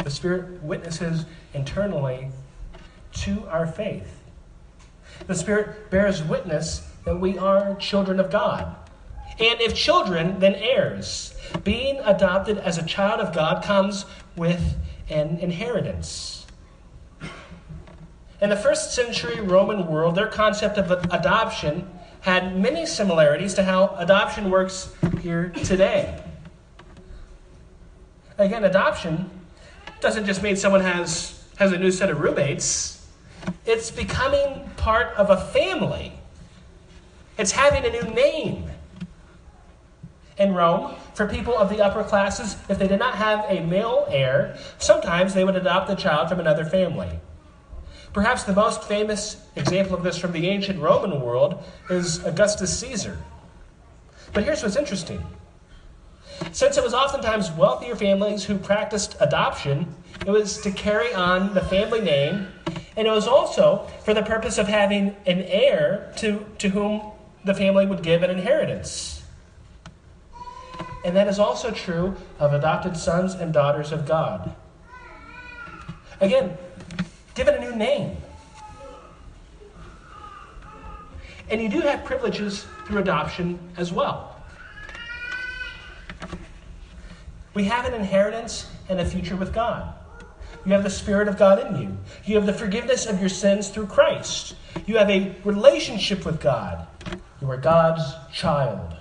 The 0.02 0.10
Spirit 0.10 0.62
witnesses 0.62 1.24
internally 1.54 2.28
to 3.12 3.46
our 3.48 3.66
faith. 3.66 4.22
The 5.26 5.34
Spirit 5.34 5.90
bears 5.90 6.22
witness 6.22 6.87
that 7.08 7.16
we 7.16 7.38
are 7.38 7.74
children 7.76 8.20
of 8.20 8.30
God. 8.30 8.76
And 9.40 9.62
if 9.62 9.74
children, 9.74 10.40
then 10.40 10.54
heirs. 10.56 11.34
Being 11.64 12.00
adopted 12.00 12.58
as 12.58 12.76
a 12.76 12.84
child 12.84 13.20
of 13.20 13.34
God 13.34 13.64
comes 13.64 14.04
with 14.36 14.76
an 15.08 15.38
inheritance. 15.38 16.46
In 18.42 18.50
the 18.50 18.56
first 18.56 18.94
century 18.94 19.40
Roman 19.40 19.86
world, 19.86 20.16
their 20.16 20.26
concept 20.26 20.76
of 20.76 20.90
adoption 21.10 21.88
had 22.20 22.58
many 22.58 22.84
similarities 22.84 23.54
to 23.54 23.62
how 23.62 23.96
adoption 23.96 24.50
works 24.50 24.92
here 25.22 25.48
today. 25.64 26.22
Again, 28.36 28.64
adoption 28.64 29.30
doesn't 30.00 30.26
just 30.26 30.42
mean 30.42 30.56
someone 30.56 30.82
has, 30.82 31.42
has 31.56 31.72
a 31.72 31.78
new 31.78 31.90
set 31.90 32.10
of 32.10 32.20
roommates, 32.20 33.08
it's 33.64 33.90
becoming 33.90 34.68
part 34.76 35.16
of 35.16 35.30
a 35.30 35.38
family, 35.38 36.17
it's 37.38 37.52
having 37.52 37.84
a 37.84 37.90
new 37.90 38.14
name. 38.14 38.70
In 40.36 40.54
Rome, 40.54 40.94
for 41.14 41.26
people 41.26 41.56
of 41.56 41.68
the 41.68 41.80
upper 41.80 42.04
classes, 42.04 42.56
if 42.68 42.78
they 42.78 42.86
did 42.86 42.98
not 42.98 43.14
have 43.16 43.44
a 43.48 43.60
male 43.64 44.06
heir, 44.08 44.56
sometimes 44.78 45.34
they 45.34 45.44
would 45.44 45.56
adopt 45.56 45.90
a 45.90 45.96
child 45.96 46.28
from 46.28 46.38
another 46.38 46.64
family. 46.64 47.18
Perhaps 48.12 48.44
the 48.44 48.52
most 48.52 48.84
famous 48.84 49.36
example 49.56 49.96
of 49.96 50.02
this 50.02 50.16
from 50.16 50.32
the 50.32 50.48
ancient 50.48 50.80
Roman 50.80 51.20
world 51.20 51.62
is 51.90 52.24
Augustus 52.24 52.76
Caesar. 52.78 53.18
But 54.32 54.44
here's 54.44 54.62
what's 54.62 54.76
interesting. 54.76 55.24
Since 56.52 56.76
it 56.76 56.84
was 56.84 56.94
oftentimes 56.94 57.50
wealthier 57.52 57.96
families 57.96 58.44
who 58.44 58.58
practiced 58.58 59.16
adoption, 59.20 59.92
it 60.24 60.30
was 60.30 60.60
to 60.62 60.70
carry 60.70 61.12
on 61.14 61.52
the 61.54 61.60
family 61.60 62.00
name, 62.00 62.48
and 62.96 63.08
it 63.08 63.10
was 63.10 63.26
also 63.26 63.88
for 64.04 64.14
the 64.14 64.22
purpose 64.22 64.56
of 64.56 64.68
having 64.68 65.16
an 65.26 65.42
heir 65.42 66.12
to, 66.16 66.46
to 66.58 66.68
whom 66.68 67.02
the 67.44 67.54
family 67.54 67.86
would 67.86 68.02
give 68.02 68.22
an 68.22 68.30
inheritance. 68.30 69.22
And 71.04 71.16
that 71.16 71.28
is 71.28 71.38
also 71.38 71.70
true 71.70 72.16
of 72.38 72.52
adopted 72.52 72.96
sons 72.96 73.34
and 73.34 73.52
daughters 73.52 73.92
of 73.92 74.06
God. 74.06 74.54
Again, 76.20 76.56
given 77.34 77.54
a 77.54 77.60
new 77.60 77.74
name. 77.76 78.16
And 81.50 81.62
you 81.62 81.68
do 81.68 81.80
have 81.80 82.04
privileges 82.04 82.66
through 82.86 82.98
adoption 82.98 83.58
as 83.76 83.92
well. 83.92 84.36
We 87.54 87.64
have 87.64 87.86
an 87.86 87.94
inheritance 87.94 88.70
and 88.88 89.00
a 89.00 89.04
future 89.04 89.36
with 89.36 89.52
God. 89.52 89.94
You 90.66 90.72
have 90.72 90.82
the 90.82 90.90
Spirit 90.90 91.28
of 91.28 91.38
God 91.38 91.66
in 91.66 91.80
you. 91.80 91.96
You 92.24 92.36
have 92.36 92.46
the 92.46 92.52
forgiveness 92.52 93.06
of 93.06 93.20
your 93.20 93.28
sins 93.30 93.68
through 93.68 93.86
Christ. 93.86 94.54
You 94.86 94.98
have 94.98 95.08
a 95.08 95.34
relationship 95.44 96.26
with 96.26 96.40
God. 96.40 96.86
You 97.48 97.54
are 97.54 97.56
God's 97.56 98.02
child. 98.30 98.94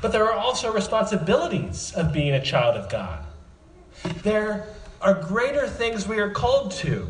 But 0.00 0.10
there 0.10 0.24
are 0.24 0.32
also 0.32 0.72
responsibilities 0.72 1.92
of 1.94 2.14
being 2.14 2.32
a 2.32 2.42
child 2.42 2.76
of 2.76 2.88
God. 2.88 3.26
There 4.22 4.68
are 5.02 5.12
greater 5.12 5.68
things 5.68 6.08
we 6.08 6.18
are 6.18 6.30
called 6.30 6.70
to. 6.80 7.06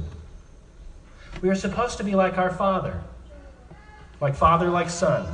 We 1.40 1.48
are 1.48 1.54
supposed 1.54 1.98
to 1.98 2.02
be 2.02 2.16
like 2.16 2.38
our 2.38 2.50
Father, 2.50 3.00
like 4.20 4.34
Father, 4.34 4.68
like 4.68 4.90
Son, 4.90 5.32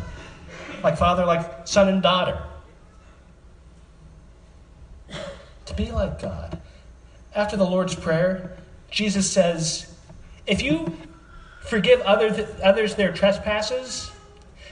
like 0.82 0.98
Father, 0.98 1.24
like 1.24 1.66
Son 1.66 1.88
and 1.88 2.02
daughter. 2.02 2.42
To 5.64 5.74
be 5.74 5.90
like 5.90 6.20
God. 6.20 6.60
After 7.34 7.56
the 7.56 7.64
Lord's 7.64 7.94
Prayer, 7.94 8.58
Jesus 8.90 9.30
says, 9.30 9.96
If 10.46 10.60
you 10.60 10.94
forgive 11.64 12.00
others 12.02 12.94
their 12.94 13.12
trespasses, 13.12 14.10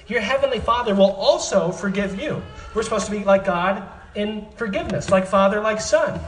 your 0.06 0.20
heavenly 0.20 0.60
Father 0.60 0.94
will 0.94 1.12
also 1.12 1.72
forgive 1.72 2.20
you. 2.20 2.42
We're 2.74 2.82
supposed 2.82 3.06
to 3.06 3.12
be 3.12 3.24
like 3.24 3.44
God 3.44 3.82
in 4.14 4.46
forgiveness, 4.56 5.10
like 5.10 5.26
Father, 5.26 5.60
like 5.60 5.80
Son. 5.80 6.20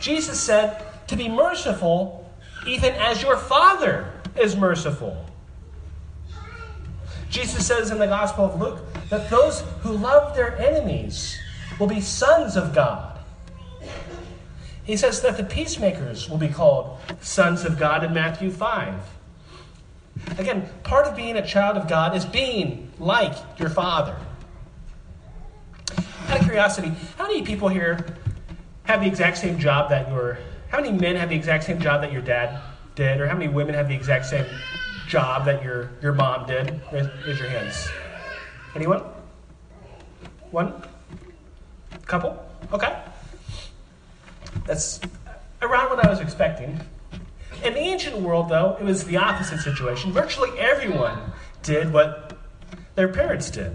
Jesus 0.00 0.40
said 0.40 0.84
to 1.08 1.16
be 1.16 1.28
merciful 1.28 2.30
even 2.66 2.94
as 2.94 3.22
your 3.22 3.36
Father 3.36 4.10
is 4.40 4.56
merciful. 4.56 5.24
Jesus 7.28 7.66
says 7.66 7.90
in 7.90 7.98
the 7.98 8.06
Gospel 8.06 8.44
of 8.44 8.60
Luke 8.60 8.78
that 9.10 9.28
those 9.28 9.62
who 9.82 9.92
love 9.92 10.34
their 10.34 10.56
enemies 10.58 11.38
will 11.78 11.86
be 11.86 12.00
sons 12.00 12.56
of 12.56 12.74
God. 12.74 13.18
He 14.84 14.96
says 14.96 15.20
that 15.22 15.36
the 15.36 15.44
peacemakers 15.44 16.30
will 16.30 16.38
be 16.38 16.48
called 16.48 16.98
sons 17.20 17.64
of 17.64 17.78
God 17.78 18.04
in 18.04 18.14
Matthew 18.14 18.50
5. 18.50 18.94
Again, 20.38 20.68
part 20.82 21.06
of 21.06 21.16
being 21.16 21.36
a 21.36 21.46
child 21.46 21.76
of 21.76 21.88
God 21.88 22.16
is 22.16 22.24
being 22.24 22.90
like 22.98 23.34
your 23.58 23.70
Father. 23.70 24.16
Out 26.28 26.38
of 26.38 26.44
curiosity, 26.44 26.92
how 27.16 27.26
many 27.26 27.42
people 27.42 27.68
here 27.68 28.04
have 28.84 29.00
the 29.00 29.06
exact 29.06 29.38
same 29.38 29.58
job 29.58 29.90
that 29.90 30.08
your 30.08 30.38
how 30.68 30.80
many 30.80 30.92
men 30.92 31.14
have 31.14 31.28
the 31.28 31.36
exact 31.36 31.64
same 31.64 31.78
job 31.78 32.00
that 32.00 32.12
your 32.12 32.22
dad 32.22 32.60
did, 32.96 33.20
or 33.20 33.28
how 33.28 33.34
many 33.34 33.48
women 33.48 33.74
have 33.74 33.88
the 33.88 33.94
exact 33.94 34.26
same 34.26 34.46
job 35.06 35.44
that 35.44 35.62
your 35.62 35.90
your 36.02 36.12
mom 36.12 36.46
did? 36.46 36.80
Raise, 36.92 37.06
raise 37.26 37.38
your 37.38 37.48
hands. 37.48 37.88
Anyone? 38.74 39.02
One? 40.50 40.82
Couple? 42.06 42.44
Okay. 42.72 42.96
That's 44.66 45.00
around 45.62 45.90
what 45.90 46.04
I 46.04 46.08
was 46.08 46.20
expecting. 46.20 46.80
In 47.64 47.72
the 47.72 47.80
ancient 47.80 48.18
world, 48.18 48.50
though, 48.50 48.76
it 48.78 48.84
was 48.84 49.04
the 49.04 49.16
opposite 49.16 49.60
situation. 49.60 50.12
Virtually 50.12 50.50
everyone 50.58 51.18
did 51.62 51.92
what 51.92 52.36
their 52.94 53.08
parents 53.08 53.50
did. 53.50 53.74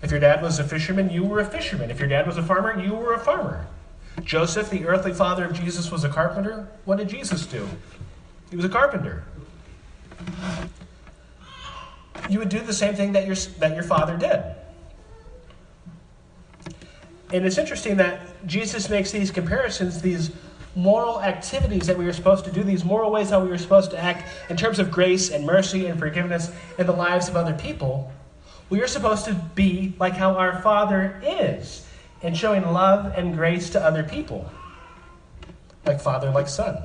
If 0.00 0.12
your 0.12 0.20
dad 0.20 0.40
was 0.42 0.60
a 0.60 0.64
fisherman, 0.64 1.10
you 1.10 1.24
were 1.24 1.40
a 1.40 1.44
fisherman. 1.44 1.90
If 1.90 1.98
your 1.98 2.08
dad 2.08 2.26
was 2.26 2.36
a 2.36 2.42
farmer, 2.42 2.80
you 2.80 2.94
were 2.94 3.14
a 3.14 3.18
farmer. 3.18 3.66
Joseph, 4.22 4.70
the 4.70 4.86
earthly 4.86 5.12
father 5.12 5.44
of 5.44 5.54
Jesus, 5.54 5.90
was 5.90 6.04
a 6.04 6.08
carpenter. 6.08 6.68
What 6.84 6.98
did 6.98 7.08
Jesus 7.08 7.46
do? 7.46 7.68
He 8.50 8.56
was 8.56 8.64
a 8.64 8.68
carpenter. 8.68 9.24
You 12.30 12.38
would 12.38 12.48
do 12.48 12.60
the 12.60 12.72
same 12.72 12.94
thing 12.94 13.12
that 13.12 13.26
your, 13.26 13.34
that 13.58 13.74
your 13.74 13.82
father 13.82 14.16
did. 14.16 14.42
And 17.32 17.44
it's 17.46 17.58
interesting 17.58 17.96
that 17.96 18.46
Jesus 18.46 18.88
makes 18.88 19.10
these 19.10 19.30
comparisons, 19.30 20.02
these 20.02 20.30
moral 20.74 21.22
activities 21.22 21.86
that 21.86 21.98
we 21.98 22.06
are 22.06 22.12
supposed 22.12 22.44
to 22.46 22.52
do, 22.52 22.62
these 22.62 22.84
moral 22.84 23.10
ways 23.10 23.30
how 23.30 23.44
we 23.44 23.50
are 23.50 23.58
supposed 23.58 23.90
to 23.90 23.98
act 23.98 24.28
in 24.50 24.56
terms 24.56 24.78
of 24.78 24.90
grace 24.90 25.30
and 25.30 25.44
mercy 25.44 25.86
and 25.86 25.98
forgiveness 25.98 26.50
in 26.78 26.86
the 26.86 26.92
lives 26.92 27.28
of 27.28 27.36
other 27.36 27.54
people 27.54 28.12
we 28.72 28.80
are 28.80 28.86
supposed 28.86 29.26
to 29.26 29.34
be 29.54 29.92
like 29.98 30.14
how 30.14 30.36
our 30.36 30.62
Father 30.62 31.20
is 31.22 31.86
in 32.22 32.32
showing 32.32 32.62
love 32.62 33.12
and 33.18 33.34
grace 33.34 33.68
to 33.68 33.78
other 33.78 34.02
people, 34.02 34.50
like 35.84 36.00
Father, 36.00 36.30
like 36.30 36.48
Son. 36.48 36.78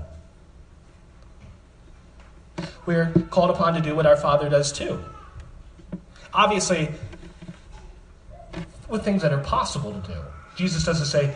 We 2.85 2.95
are 2.95 3.09
called 3.29 3.51
upon 3.51 3.73
to 3.75 3.79
do 3.79 3.95
what 3.95 4.05
our 4.05 4.17
Father 4.17 4.49
does 4.49 4.73
too. 4.73 5.01
Obviously, 6.33 6.89
with 8.89 9.05
things 9.05 9.21
that 9.21 9.31
are 9.31 9.41
possible 9.41 9.93
to 9.93 10.07
do. 10.09 10.19
Jesus 10.57 10.83
doesn't 10.83 11.05
say, 11.05 11.33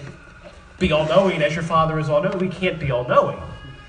be 0.82 0.92
all 0.92 1.08
knowing 1.08 1.42
as 1.42 1.54
your 1.54 1.64
Father 1.64 2.00
is 2.00 2.10
all 2.10 2.22
knowing. 2.22 2.40
We 2.40 2.50
can't 2.50 2.80
be 2.80 2.92
all 2.92 3.08
knowing. 3.08 3.40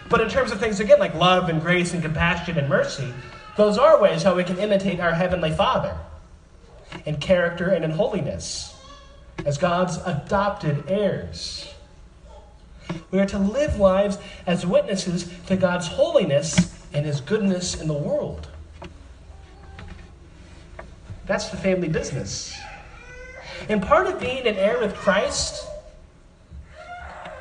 But 0.09 0.21
in 0.21 0.29
terms 0.29 0.53
of 0.53 0.61
things, 0.61 0.79
again, 0.79 1.01
like 1.01 1.15
love 1.15 1.49
and 1.49 1.61
grace 1.61 1.95
and 1.95 2.03
compassion 2.03 2.59
and 2.59 2.69
mercy, 2.69 3.13
those 3.57 3.79
are 3.79 4.01
ways 4.01 4.23
how 4.23 4.37
we 4.37 4.45
can 4.45 4.59
imitate 4.59 5.01
our 5.01 5.15
Heavenly 5.15 5.51
Father 5.51 5.97
in 7.07 7.17
character 7.17 7.71
and 7.71 7.85
in 7.85 7.91
holiness 7.91 8.77
as 9.47 9.57
God's 9.57 9.97
adopted 10.05 10.85
heirs. 10.87 11.73
We 13.11 13.19
are 13.21 13.27
to 13.27 13.39
live 13.39 13.79
lives 13.79 14.19
as 14.47 14.67
witnesses 14.67 15.33
to 15.47 15.57
God's 15.57 15.87
holiness 15.87 16.79
and 16.93 17.07
his 17.07 17.23
goodness 17.23 17.81
in 17.81 17.89
the 17.89 17.95
world. 17.95 18.49
That's 21.25 21.49
the 21.49 21.57
family 21.57 21.89
business. 21.89 22.55
And 23.71 23.83
part 23.83 24.09
of 24.09 24.21
being 24.21 24.47
an 24.47 24.57
heir 24.57 24.79
with 24.79 24.95
Christ, 24.95 25.67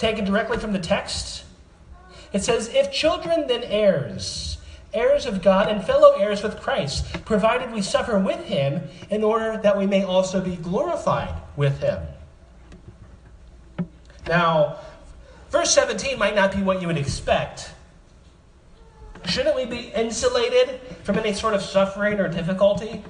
taken 0.02 0.26
directly 0.26 0.58
from 0.58 0.74
the 0.74 0.80
text, 0.80 1.46
it 2.34 2.44
says, 2.44 2.70
If 2.74 2.92
children, 2.92 3.48
then 3.48 3.64
heirs 3.64 4.52
heirs 4.94 5.26
of 5.26 5.42
God 5.42 5.70
and 5.70 5.84
fellow 5.84 6.14
heirs 6.18 6.44
with 6.44 6.60
Christ, 6.60 7.24
provided 7.26 7.72
we 7.72 7.82
suffer 7.82 8.20
with 8.20 8.44
him 8.46 8.82
in 9.10 9.24
order 9.24 9.58
that 9.58 9.78
we 9.78 9.86
may 9.86 10.04
also 10.04 10.42
be 10.42 10.56
glorified 10.58 11.34
with 11.56 11.80
him. 11.80 12.02
Now, 14.28 14.78
verse 15.50 15.74
17 15.74 16.18
might 16.18 16.36
not 16.36 16.54
be 16.54 16.62
what 16.62 16.82
you 16.82 16.88
would 16.88 16.98
expect. 16.98 17.72
Shouldn't 19.26 19.56
we 19.56 19.66
be 19.66 19.92
insulated 19.96 20.82
from 21.04 21.18
any 21.18 21.34
sort 21.34 21.54
of 21.54 21.62
suffering 21.62 22.20
or 22.20 22.28
difficulty 22.28 23.04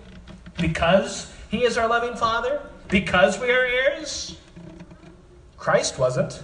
because 0.58 1.32
he 1.50 1.64
is 1.64 1.78
our 1.78 1.88
loving 1.88 2.16
Father? 2.16 2.62
Because 2.90 3.40
we 3.40 3.50
are 3.50 3.66
heirs? 3.66 4.38
Christ 5.58 5.98
wasn't. 5.98 6.44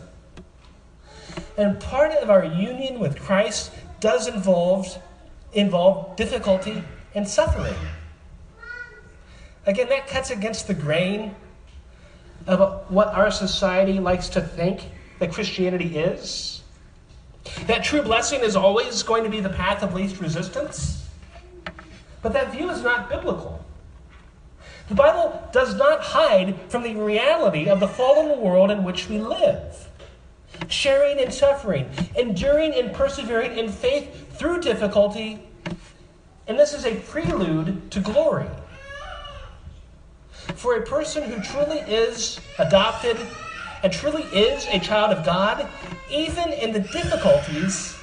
And 1.57 1.79
part 1.79 2.11
of 2.11 2.29
our 2.29 2.45
union 2.45 2.99
with 2.99 3.19
Christ 3.19 3.71
does 3.99 4.27
involve, 4.27 5.01
involve 5.53 6.15
difficulty 6.15 6.83
and 7.15 7.27
suffering. 7.27 7.75
Again, 9.65 9.89
that 9.89 10.07
cuts 10.07 10.29
against 10.29 10.67
the 10.67 10.73
grain 10.73 11.35
of 12.45 12.89
what 12.89 13.07
our 13.09 13.31
society 13.31 13.99
likes 13.99 14.29
to 14.29 14.41
think 14.41 14.81
that 15.19 15.33
Christianity 15.33 15.97
is. 15.97 16.61
That 17.65 17.83
true 17.83 18.01
blessing 18.01 18.41
is 18.41 18.55
always 18.55 19.03
going 19.03 19.23
to 19.23 19.29
be 19.29 19.39
the 19.39 19.49
path 19.49 19.81
of 19.81 19.93
least 19.93 20.19
resistance. 20.21 21.07
But 22.21 22.33
that 22.33 22.51
view 22.51 22.69
is 22.69 22.83
not 22.83 23.09
biblical. 23.09 23.63
The 24.89 24.95
Bible 24.95 25.49
does 25.51 25.75
not 25.75 26.01
hide 26.01 26.55
from 26.69 26.83
the 26.83 26.95
reality 26.95 27.67
of 27.67 27.79
the 27.79 27.87
fallen 27.87 28.39
world 28.39 28.71
in 28.71 28.83
which 28.83 29.09
we 29.09 29.17
live. 29.17 29.86
Sharing 30.69 31.19
in 31.19 31.31
suffering, 31.31 31.89
enduring 32.15 32.73
and 32.73 32.93
persevering 32.93 33.57
in 33.57 33.71
faith 33.71 34.37
through 34.37 34.61
difficulty, 34.61 35.39
and 36.47 36.57
this 36.57 36.73
is 36.73 36.85
a 36.85 36.95
prelude 36.95 37.91
to 37.91 37.99
glory. 37.99 38.47
For 40.55 40.75
a 40.75 40.85
person 40.85 41.23
who 41.23 41.41
truly 41.41 41.79
is 41.79 42.39
adopted 42.57 43.17
and 43.83 43.91
truly 43.91 44.23
is 44.23 44.65
a 44.71 44.79
child 44.79 45.11
of 45.11 45.25
God, 45.25 45.67
even 46.09 46.51
in 46.53 46.71
the 46.71 46.79
difficulties, 46.79 47.97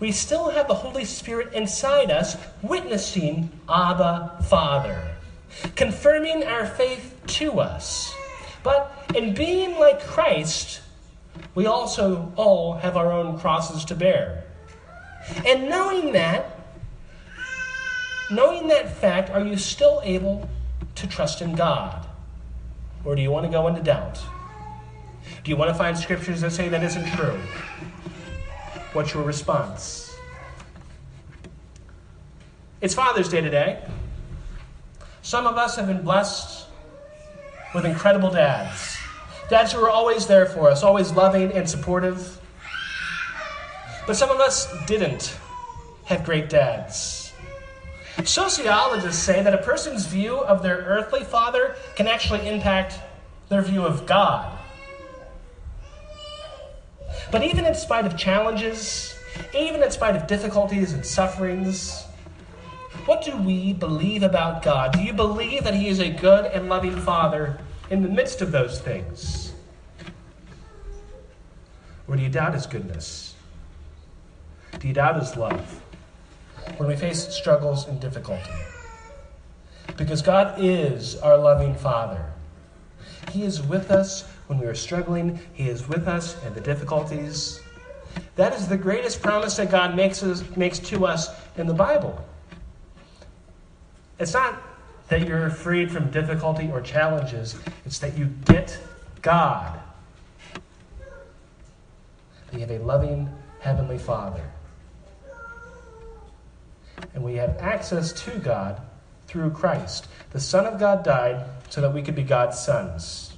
we 0.00 0.12
still 0.12 0.50
have 0.50 0.68
the 0.68 0.74
Holy 0.74 1.04
Spirit 1.04 1.52
inside 1.54 2.10
us 2.10 2.36
witnessing 2.62 3.48
Abba, 3.68 4.44
Father, 4.48 5.00
confirming 5.76 6.44
our 6.44 6.66
faith 6.66 7.14
to 7.26 7.60
us. 7.60 8.14
But 8.62 9.06
in 9.14 9.34
being 9.34 9.78
like 9.78 10.00
Christ, 10.00 10.80
we 11.54 11.66
also 11.66 12.32
all 12.36 12.74
have 12.74 12.96
our 12.96 13.12
own 13.12 13.38
crosses 13.38 13.84
to 13.86 13.94
bear. 13.94 14.44
And 15.46 15.68
knowing 15.68 16.12
that, 16.12 16.58
knowing 18.30 18.68
that 18.68 18.96
fact, 18.96 19.30
are 19.30 19.44
you 19.44 19.56
still 19.56 20.00
able 20.04 20.48
to 20.96 21.06
trust 21.06 21.42
in 21.42 21.54
God? 21.54 22.06
Or 23.04 23.14
do 23.14 23.22
you 23.22 23.30
want 23.30 23.46
to 23.46 23.52
go 23.52 23.68
into 23.68 23.82
doubt? 23.82 24.20
Do 25.42 25.50
you 25.50 25.56
want 25.56 25.70
to 25.70 25.74
find 25.74 25.96
scriptures 25.96 26.40
that 26.40 26.52
say 26.52 26.68
that 26.68 26.82
isn't 26.82 27.06
true? 27.12 27.38
What's 28.92 29.12
your 29.12 29.22
response? 29.24 30.16
It's 32.80 32.94
Father's 32.94 33.28
Day 33.28 33.40
today. 33.40 33.82
Some 35.22 35.46
of 35.46 35.56
us 35.56 35.76
have 35.76 35.86
been 35.86 36.02
blessed 36.02 36.66
with 37.74 37.86
incredible 37.86 38.30
dads. 38.30 38.93
Dads 39.50 39.72
who 39.72 39.80
are 39.80 39.90
always 39.90 40.26
there 40.26 40.46
for 40.46 40.70
us, 40.70 40.82
always 40.82 41.12
loving 41.12 41.52
and 41.52 41.68
supportive. 41.68 42.40
But 44.06 44.16
some 44.16 44.30
of 44.30 44.40
us 44.40 44.72
didn't 44.86 45.38
have 46.04 46.24
great 46.24 46.48
dads. 46.48 47.32
Sociologists 48.24 49.22
say 49.22 49.42
that 49.42 49.52
a 49.52 49.58
person's 49.58 50.06
view 50.06 50.38
of 50.38 50.62
their 50.62 50.76
earthly 50.76 51.24
father 51.24 51.74
can 51.96 52.06
actually 52.06 52.46
impact 52.48 52.98
their 53.48 53.60
view 53.60 53.84
of 53.84 54.06
God. 54.06 54.58
But 57.30 57.42
even 57.42 57.66
in 57.66 57.74
spite 57.74 58.06
of 58.06 58.16
challenges, 58.16 59.14
even 59.54 59.82
in 59.82 59.90
spite 59.90 60.16
of 60.16 60.26
difficulties 60.26 60.92
and 60.92 61.04
sufferings, 61.04 62.04
what 63.06 63.22
do 63.22 63.36
we 63.36 63.72
believe 63.72 64.22
about 64.22 64.62
God? 64.62 64.92
Do 64.92 65.02
you 65.02 65.12
believe 65.12 65.64
that 65.64 65.74
He 65.74 65.88
is 65.88 65.98
a 65.98 66.08
good 66.08 66.46
and 66.46 66.68
loving 66.68 66.96
Father 66.96 67.58
in 67.90 68.02
the 68.02 68.08
midst 68.08 68.40
of 68.40 68.52
those 68.52 68.80
things? 68.80 69.52
Or 72.06 72.16
do 72.16 72.22
you 72.22 72.28
doubt 72.28 72.54
His 72.54 72.66
goodness? 72.66 73.34
Do 74.78 74.88
you 74.88 74.94
doubt 74.94 75.20
His 75.20 75.36
love 75.36 75.80
when 76.76 76.88
we 76.88 76.96
face 76.96 77.28
struggles 77.28 77.86
and 77.88 78.00
difficulty? 78.00 78.50
Because 79.96 80.22
God 80.22 80.56
is 80.58 81.16
our 81.16 81.38
loving 81.38 81.74
Father. 81.74 82.24
He 83.30 83.42
is 83.42 83.62
with 83.62 83.90
us 83.90 84.28
when 84.46 84.58
we 84.58 84.66
are 84.66 84.74
struggling, 84.74 85.38
He 85.54 85.68
is 85.68 85.88
with 85.88 86.08
us 86.08 86.42
in 86.44 86.54
the 86.54 86.60
difficulties. 86.60 87.60
That 88.36 88.54
is 88.54 88.68
the 88.68 88.76
greatest 88.76 89.22
promise 89.22 89.56
that 89.56 89.70
God 89.70 89.96
makes, 89.96 90.22
us, 90.22 90.44
makes 90.56 90.78
to 90.80 91.06
us 91.06 91.28
in 91.56 91.66
the 91.66 91.74
Bible. 91.74 92.24
It's 94.18 94.34
not 94.34 94.60
that 95.08 95.26
you're 95.26 95.50
freed 95.50 95.90
from 95.90 96.10
difficulty 96.10 96.70
or 96.72 96.80
challenges, 96.80 97.56
it's 97.84 97.98
that 97.98 98.16
you 98.16 98.26
get 98.46 98.78
God. 99.22 99.78
You 102.52 102.60
have 102.60 102.70
a 102.70 102.78
loving 102.78 103.28
Heavenly 103.60 103.98
Father. 103.98 104.50
And 107.14 107.22
we 107.22 107.34
have 107.34 107.56
access 107.58 108.12
to 108.24 108.38
God 108.38 108.80
through 109.26 109.50
Christ. 109.50 110.08
The 110.30 110.40
Son 110.40 110.66
of 110.66 110.78
God 110.78 111.04
died 111.04 111.44
so 111.68 111.80
that 111.80 111.92
we 111.92 112.02
could 112.02 112.14
be 112.14 112.22
God's 112.22 112.58
sons 112.58 113.34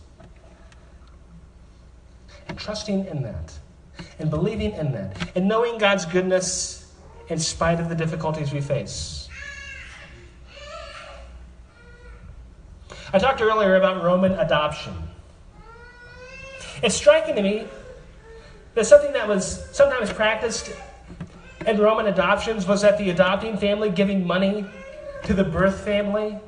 and 2.49 2.59
trusting 2.59 3.07
in 3.07 3.23
that 3.23 3.59
and 4.19 4.31
believing 4.31 4.73
in 4.73 4.93
that 4.93 5.31
and 5.35 5.49
knowing 5.49 5.79
God's 5.79 6.05
goodness 6.05 6.93
in 7.29 7.39
spite 7.39 7.81
of 7.81 7.89
the 7.89 7.95
difficulties 7.95 8.53
we 8.53 8.61
face. 8.61 9.16
I 13.17 13.19
talked 13.19 13.41
earlier 13.41 13.77
about 13.77 14.05
Roman 14.05 14.33
adoption. 14.33 14.93
It's 16.83 16.95
striking 16.95 17.35
to 17.37 17.43
me 17.43 17.67
that 18.75 18.85
something 18.85 19.15
that 19.15 19.27
was 19.27 19.75
sometimes 19.75 20.13
practiced 20.13 20.71
in 21.67 21.79
Roman 21.79 22.09
adoptions 22.09 22.67
was 22.67 22.83
that 22.83 22.99
the 22.99 23.09
adopting 23.09 23.57
family 23.57 23.89
giving 23.89 24.27
money 24.27 24.67
to 25.25 25.33
the 25.33 25.45
birth 25.45 25.81
family 25.81 26.39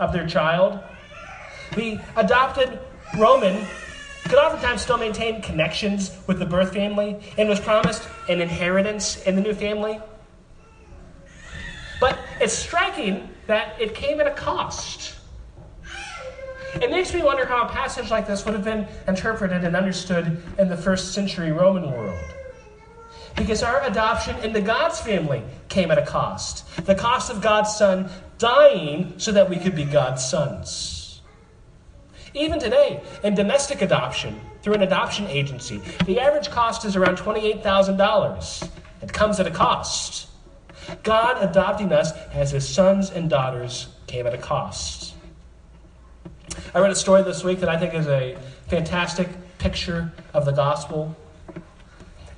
of 0.00 0.12
their 0.12 0.26
child. 0.26 0.80
The 1.76 2.00
adopted 2.16 2.80
Roman 3.16 3.64
could 4.24 4.40
oftentimes 4.40 4.82
still 4.82 4.98
maintain 4.98 5.40
connections 5.40 6.18
with 6.26 6.40
the 6.40 6.46
birth 6.46 6.72
family 6.72 7.20
and 7.38 7.48
was 7.48 7.60
promised 7.60 8.08
an 8.28 8.40
inheritance 8.40 9.22
in 9.22 9.36
the 9.36 9.40
new 9.40 9.54
family. 9.54 10.00
But 12.00 12.18
it's 12.40 12.54
striking 12.54 13.28
that 13.46 13.80
it 13.80 13.94
came 13.94 14.20
at 14.20 14.26
a 14.26 14.32
cost. 14.32 15.11
It 16.82 16.90
makes 16.90 17.14
me 17.14 17.22
wonder 17.22 17.46
how 17.46 17.62
a 17.62 17.68
passage 17.68 18.10
like 18.10 18.26
this 18.26 18.44
would 18.44 18.54
have 18.54 18.64
been 18.64 18.88
interpreted 19.06 19.62
and 19.62 19.76
understood 19.76 20.42
in 20.58 20.68
the 20.68 20.76
first 20.76 21.14
century 21.14 21.52
Roman 21.52 21.88
world. 21.88 22.18
Because 23.36 23.62
our 23.62 23.84
adoption 23.84 24.36
into 24.40 24.60
God's 24.60 24.98
family 24.98 25.44
came 25.68 25.92
at 25.92 25.98
a 25.98 26.04
cost 26.04 26.66
the 26.84 26.96
cost 26.96 27.30
of 27.30 27.40
God's 27.40 27.74
Son 27.76 28.10
dying 28.38 29.14
so 29.16 29.30
that 29.30 29.48
we 29.48 29.58
could 29.58 29.76
be 29.76 29.84
God's 29.84 30.24
sons. 30.28 31.20
Even 32.34 32.58
today, 32.58 33.00
in 33.22 33.36
domestic 33.36 33.80
adoption, 33.80 34.40
through 34.62 34.74
an 34.74 34.82
adoption 34.82 35.28
agency, 35.28 35.80
the 36.06 36.18
average 36.18 36.50
cost 36.50 36.84
is 36.84 36.96
around 36.96 37.16
$28,000. 37.16 38.70
It 39.02 39.12
comes 39.12 39.38
at 39.38 39.46
a 39.46 39.50
cost. 39.50 40.28
God 41.04 41.40
adopting 41.40 41.92
us 41.92 42.10
as 42.32 42.50
his 42.50 42.68
sons 42.68 43.10
and 43.10 43.30
daughters 43.30 43.86
came 44.08 44.26
at 44.26 44.34
a 44.34 44.38
cost. 44.38 45.11
I 46.74 46.80
read 46.80 46.90
a 46.90 46.96
story 46.96 47.22
this 47.22 47.44
week 47.44 47.60
that 47.60 47.68
I 47.68 47.76
think 47.76 47.94
is 47.94 48.06
a 48.06 48.36
fantastic 48.68 49.28
picture 49.58 50.12
of 50.34 50.44
the 50.44 50.52
gospel. 50.52 51.16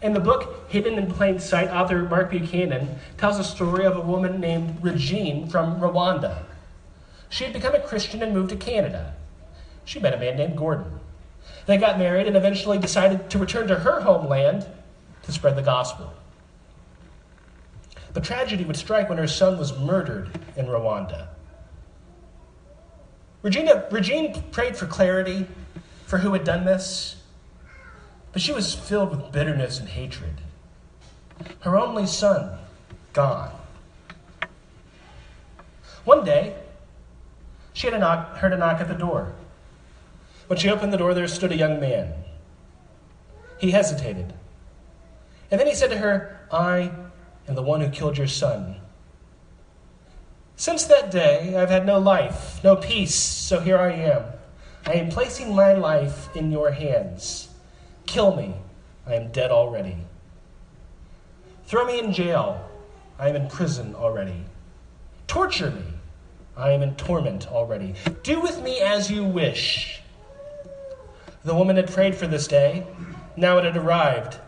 In 0.03 0.12
the 0.12 0.20
book 0.20 0.68
Hidden 0.68 0.98
in 0.98 1.11
Plain 1.11 1.38
Sight, 1.38 1.70
author 1.70 2.03
Mark 2.03 2.31
Buchanan 2.31 2.98
tells 3.16 3.38
a 3.38 3.44
story 3.44 3.85
of 3.85 3.96
a 3.96 4.00
woman 4.00 4.40
named 4.40 4.83
Regine 4.83 5.48
from 5.48 5.81
Rwanda. 5.81 6.42
She 7.31 7.44
had 7.44 7.53
become 7.53 7.74
a 7.74 7.81
Christian 7.81 8.22
and 8.22 8.35
moved 8.35 8.50
to 8.50 8.57
Canada. 8.57 9.14
She 9.85 9.98
met 9.98 10.14
a 10.14 10.18
man 10.18 10.37
named 10.37 10.57
Gordon. 10.57 11.00
They 11.66 11.79
got 11.79 11.98
married 11.98 12.27
and 12.27 12.37
eventually 12.37 12.79
decided 12.79 13.31
to 13.31 13.38
return 13.38 13.68
to 13.68 13.77
her 13.77 14.00
homeland 14.00 14.66
to 15.22 15.33
spread 15.33 15.57
the 15.57 15.62
gospel. 15.62 16.12
But 18.12 18.24
tragedy 18.24 18.64
would 18.64 18.77
strike 18.77 19.09
when 19.09 19.18
her 19.18 19.27
son 19.27 19.59
was 19.59 19.77
murdered 19.79 20.31
in 20.57 20.66
Rwanda. 20.66 21.29
Regina, 23.44 23.85
Regine 23.90 24.42
prayed 24.52 24.74
for 24.74 24.87
clarity 24.87 25.46
for 26.07 26.16
who 26.16 26.33
had 26.33 26.44
done 26.44 26.64
this, 26.64 27.16
but 28.33 28.40
she 28.40 28.52
was 28.52 28.74
filled 28.74 29.11
with 29.11 29.30
bitterness 29.33 29.78
and 29.78 29.87
hatred. 29.87 30.40
Her 31.61 31.76
only 31.76 32.07
son, 32.07 32.59
gone. 33.12 33.52
One 36.07 36.24
day, 36.24 36.57
she 37.74 37.87
had 37.87 37.92
a 37.92 37.98
knock, 37.98 38.37
heard 38.38 38.54
a 38.54 38.57
knock 38.57 38.80
at 38.80 38.88
the 38.88 38.94
door. 38.94 39.35
When 40.46 40.59
she 40.59 40.70
opened 40.70 40.94
the 40.94 40.96
door, 40.96 41.12
there 41.12 41.28
stood 41.28 41.52
a 41.52 41.57
young 41.57 41.78
man. 41.78 42.14
He 43.59 43.72
hesitated. 43.72 44.33
And 45.50 45.61
then 45.61 45.68
he 45.68 45.74
said 45.74 45.90
to 45.90 45.98
her, 45.98 46.40
I 46.50 46.90
am 47.46 47.57
the 47.57 47.62
one 47.62 47.83
who 47.83 47.90
killed 47.90 48.16
your 48.16 48.26
son. 48.26 48.76
Since 50.57 50.85
that 50.85 51.11
day, 51.11 51.57
I've 51.57 51.71
had 51.71 51.85
no 51.85 51.99
life, 51.99 52.62
no 52.62 52.77
peace, 52.77 53.14
so 53.14 53.61
here 53.61 53.79
I 53.79 53.93
am. 53.93 54.25
I 54.87 54.93
am 54.95 55.09
placing 55.09 55.55
my 55.55 55.73
life 55.73 56.35
in 56.37 56.53
your 56.53 56.71
hands. 56.71 57.49
Kill 58.07 58.37
me, 58.37 58.55
I 59.07 59.14
am 59.14 59.33
dead 59.33 59.51
already. 59.51 59.97
Throw 61.67 61.87
me 61.87 61.99
in 61.99 62.12
jail. 62.12 62.71
I 63.19 63.29
am 63.29 63.37
in 63.37 63.49
prison 63.49 63.95
already. 63.95 64.45
Torture 65.27 65.71
me. 65.71 65.85
I 66.57 66.71
am 66.71 66.83
in 66.83 66.95
torment 66.95 67.49
already. 67.49 67.95
Do 68.23 68.40
with 68.40 68.62
me 68.62 68.81
as 68.81 69.11
you 69.11 69.25
wish. 69.25 70.01
The 71.45 71.55
woman 71.55 71.77
had 71.77 71.90
prayed 71.90 72.14
for 72.14 72.27
this 72.27 72.47
day. 72.47 72.87
Now 73.37 73.59
it 73.59 73.64
had 73.64 73.77
arrived, 73.77 74.38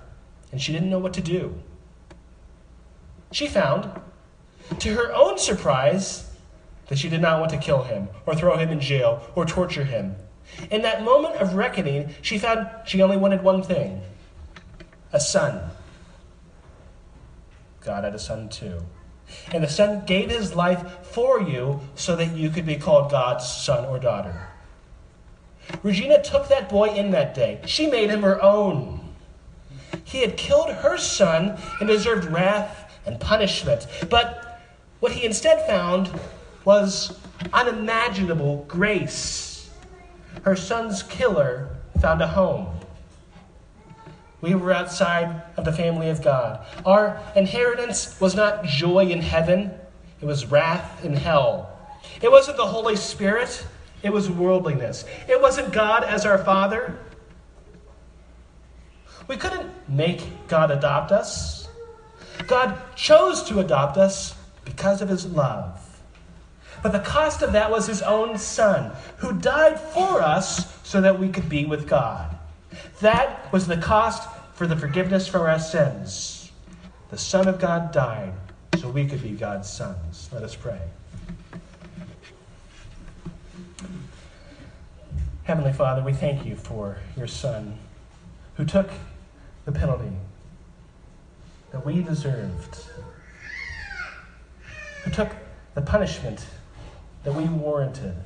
and 0.53 0.63
she 0.63 0.73
didn't 0.73 0.91
know 0.91 0.99
what 0.99 1.15
to 1.15 1.21
do. 1.21 1.55
She 3.33 3.49
found, 3.49 3.91
to 4.79 4.95
her 4.95 5.13
own 5.15 5.39
surprise, 5.39 6.31
that 6.89 6.99
she 6.99 7.09
did 7.09 7.21
not 7.21 7.41
want 7.41 7.51
to 7.51 7.59
kill 7.59 7.83
him, 7.83 8.09
or 8.27 8.35
throw 8.35 8.57
him 8.57 8.71
in 8.71 8.81
jail, 8.81 9.23
or 9.35 9.45
torture 9.45 9.85
him. 9.85 10.15
In 10.71 10.83
that 10.83 11.03
moment 11.03 11.37
of 11.37 11.55
reckoning, 11.55 12.15
she 12.23 12.39
found 12.39 12.69
she 12.87 13.03
only 13.03 13.17
wanted 13.17 13.43
one 13.43 13.63
thing 13.63 14.03
a 15.13 15.21
son. 15.21 15.71
God 17.81 18.05
had 18.05 18.15
a 18.15 18.19
son 18.19 18.49
too. 18.49 18.83
And 19.53 19.63
the 19.63 19.69
son 19.69 20.05
gave 20.07 20.31
his 20.31 20.55
life 20.55 21.07
for 21.07 21.41
you 21.41 21.81
so 21.95 22.17
that 22.17 22.37
you 22.37 22.51
could 22.51 22.67
be 22.67 22.77
called 22.77 23.11
God's 23.11 23.47
son 23.49 23.85
or 23.87 23.99
daughter. 23.99 24.49
Regina 25.83 26.23
took 26.23 26.49
that 26.49 26.69
boy 26.69 26.91
in 26.91 27.11
that 27.11 27.35
day. 27.35 27.61
She 27.67 27.89
made 27.89 28.11
him 28.11 28.23
her 28.23 28.43
own. 28.43 29.01
He 30.05 30.21
had 30.21 30.37
killed 30.37 30.71
her 30.71 30.97
son 30.97 31.59
and 31.81 31.89
deserved 31.89 32.31
wrath 32.31 32.93
and 33.05 33.19
punishment. 33.19 33.87
But 34.09 34.46
what 35.01 35.13
he 35.13 35.25
instead 35.25 35.67
found 35.67 36.11
was 36.65 37.19
unimaginable 37.53 38.65
grace. 38.69 39.71
Her 40.43 40.57
son's 40.57 41.03
killer 41.03 41.71
found 42.01 42.21
a 42.23 42.27
home. 42.27 42.69
We 44.41 44.55
were 44.55 44.73
outside 44.73 45.43
of 45.57 45.65
the 45.65 45.73
family 45.73 46.09
of 46.09 46.23
God. 46.23 46.65
Our 46.85 47.21
inheritance 47.35 48.21
was 48.21 48.35
not 48.35 48.65
joy 48.65 49.07
in 49.07 49.21
heaven, 49.21 49.73
it 50.21 50.25
was 50.25 50.47
wrath 50.47 51.05
in 51.05 51.15
hell. 51.15 51.73
It 52.23 52.31
wasn't 52.31 52.57
the 52.57 52.67
Holy 52.67 52.97
Spirit, 52.97 53.67
it 54.03 54.13
was 54.13 54.31
worldliness. 54.31 55.05
It 55.29 55.41
wasn't 55.41 55.73
God 55.73 56.05
as 56.05 56.25
our 56.25 56.39
Father. 56.39 56.97
We 59.27 59.37
couldn't 59.37 59.71
make 59.89 60.47
God 60.47 60.71
adopt 60.71 61.11
us. 61.11 61.69
God 62.47 62.79
chose 62.95 63.43
to 63.45 63.59
adopt 63.59 63.97
us 63.97 64.36
because 64.67 65.01
of 65.01 65.09
his 65.09 65.25
love. 65.25 65.81
But 66.83 66.93
the 66.93 67.01
cost 67.01 67.41
of 67.41 67.53
that 67.53 67.71
was 67.71 67.87
his 67.87 68.03
own 68.03 68.37
Son, 68.37 68.93
who 69.17 69.33
died 69.33 69.81
for 69.81 70.21
us 70.21 70.79
so 70.87 71.01
that 71.01 71.19
we 71.19 71.31
could 71.31 71.49
be 71.49 71.65
with 71.65 71.89
God. 71.89 72.37
That 73.01 73.51
was 73.51 73.67
the 73.67 73.79
cost 73.79 74.29
for 74.55 74.67
the 74.67 74.77
forgiveness 74.77 75.27
for 75.27 75.49
our 75.49 75.59
sins. 75.59 76.53
The 77.11 77.17
Son 77.17 77.49
of 77.49 77.59
God 77.59 77.93
died 77.93 78.35
so 78.79 78.91
we 78.91 79.07
could 79.07 79.23
be 79.23 79.31
God's 79.31 79.71
sons. 79.71 80.29
Let 80.33 80.43
us 80.43 80.55
pray. 80.55 80.81
Heavenly 85.45 85.73
Father, 85.73 86.03
we 86.03 86.13
thank 86.13 86.45
you 86.45 86.57
for 86.57 86.99
your 87.17 87.29
Son 87.29 87.79
who 88.57 88.65
took 88.65 88.91
the 89.65 89.73
penalty 89.73 90.13
that 91.71 91.87
we 91.87 92.03
deserved, 92.03 92.79
who 95.07 95.13
took 95.13 95.31
the 95.75 95.81
punishment 95.81 96.45
that 97.23 97.33
we 97.33 97.45
warranted. 97.45 98.17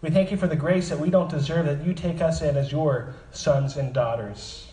We 0.00 0.08
thank 0.08 0.30
you 0.30 0.38
for 0.38 0.46
the 0.46 0.56
grace 0.56 0.88
that 0.88 0.98
we 0.98 1.10
don't 1.10 1.30
deserve, 1.30 1.66
that 1.66 1.84
you 1.84 1.92
take 1.92 2.22
us 2.22 2.40
in 2.40 2.56
as 2.56 2.72
your 2.72 3.14
sons 3.32 3.76
and 3.76 3.92
daughters. 3.92 4.72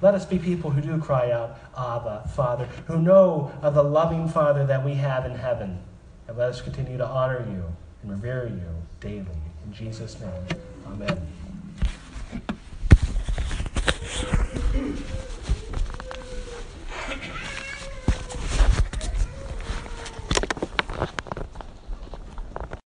Let 0.00 0.14
us 0.14 0.24
be 0.24 0.38
people 0.38 0.70
who 0.70 0.80
do 0.80 0.98
cry 0.98 1.32
out, 1.32 1.58
Abba, 1.76 2.30
Father, 2.36 2.66
who 2.86 3.02
know 3.02 3.50
of 3.60 3.74
the 3.74 3.82
loving 3.82 4.28
Father 4.28 4.64
that 4.66 4.84
we 4.84 4.94
have 4.94 5.26
in 5.26 5.34
heaven. 5.34 5.80
And 6.28 6.38
let 6.38 6.50
us 6.50 6.60
continue 6.60 6.96
to 6.96 7.06
honor 7.06 7.44
you 7.50 7.64
and 8.02 8.12
revere 8.12 8.46
you 8.46 8.62
daily. 9.00 9.26
In 9.66 9.72
Jesus' 9.72 10.16
name, 10.20 10.30
amen. 10.86 11.18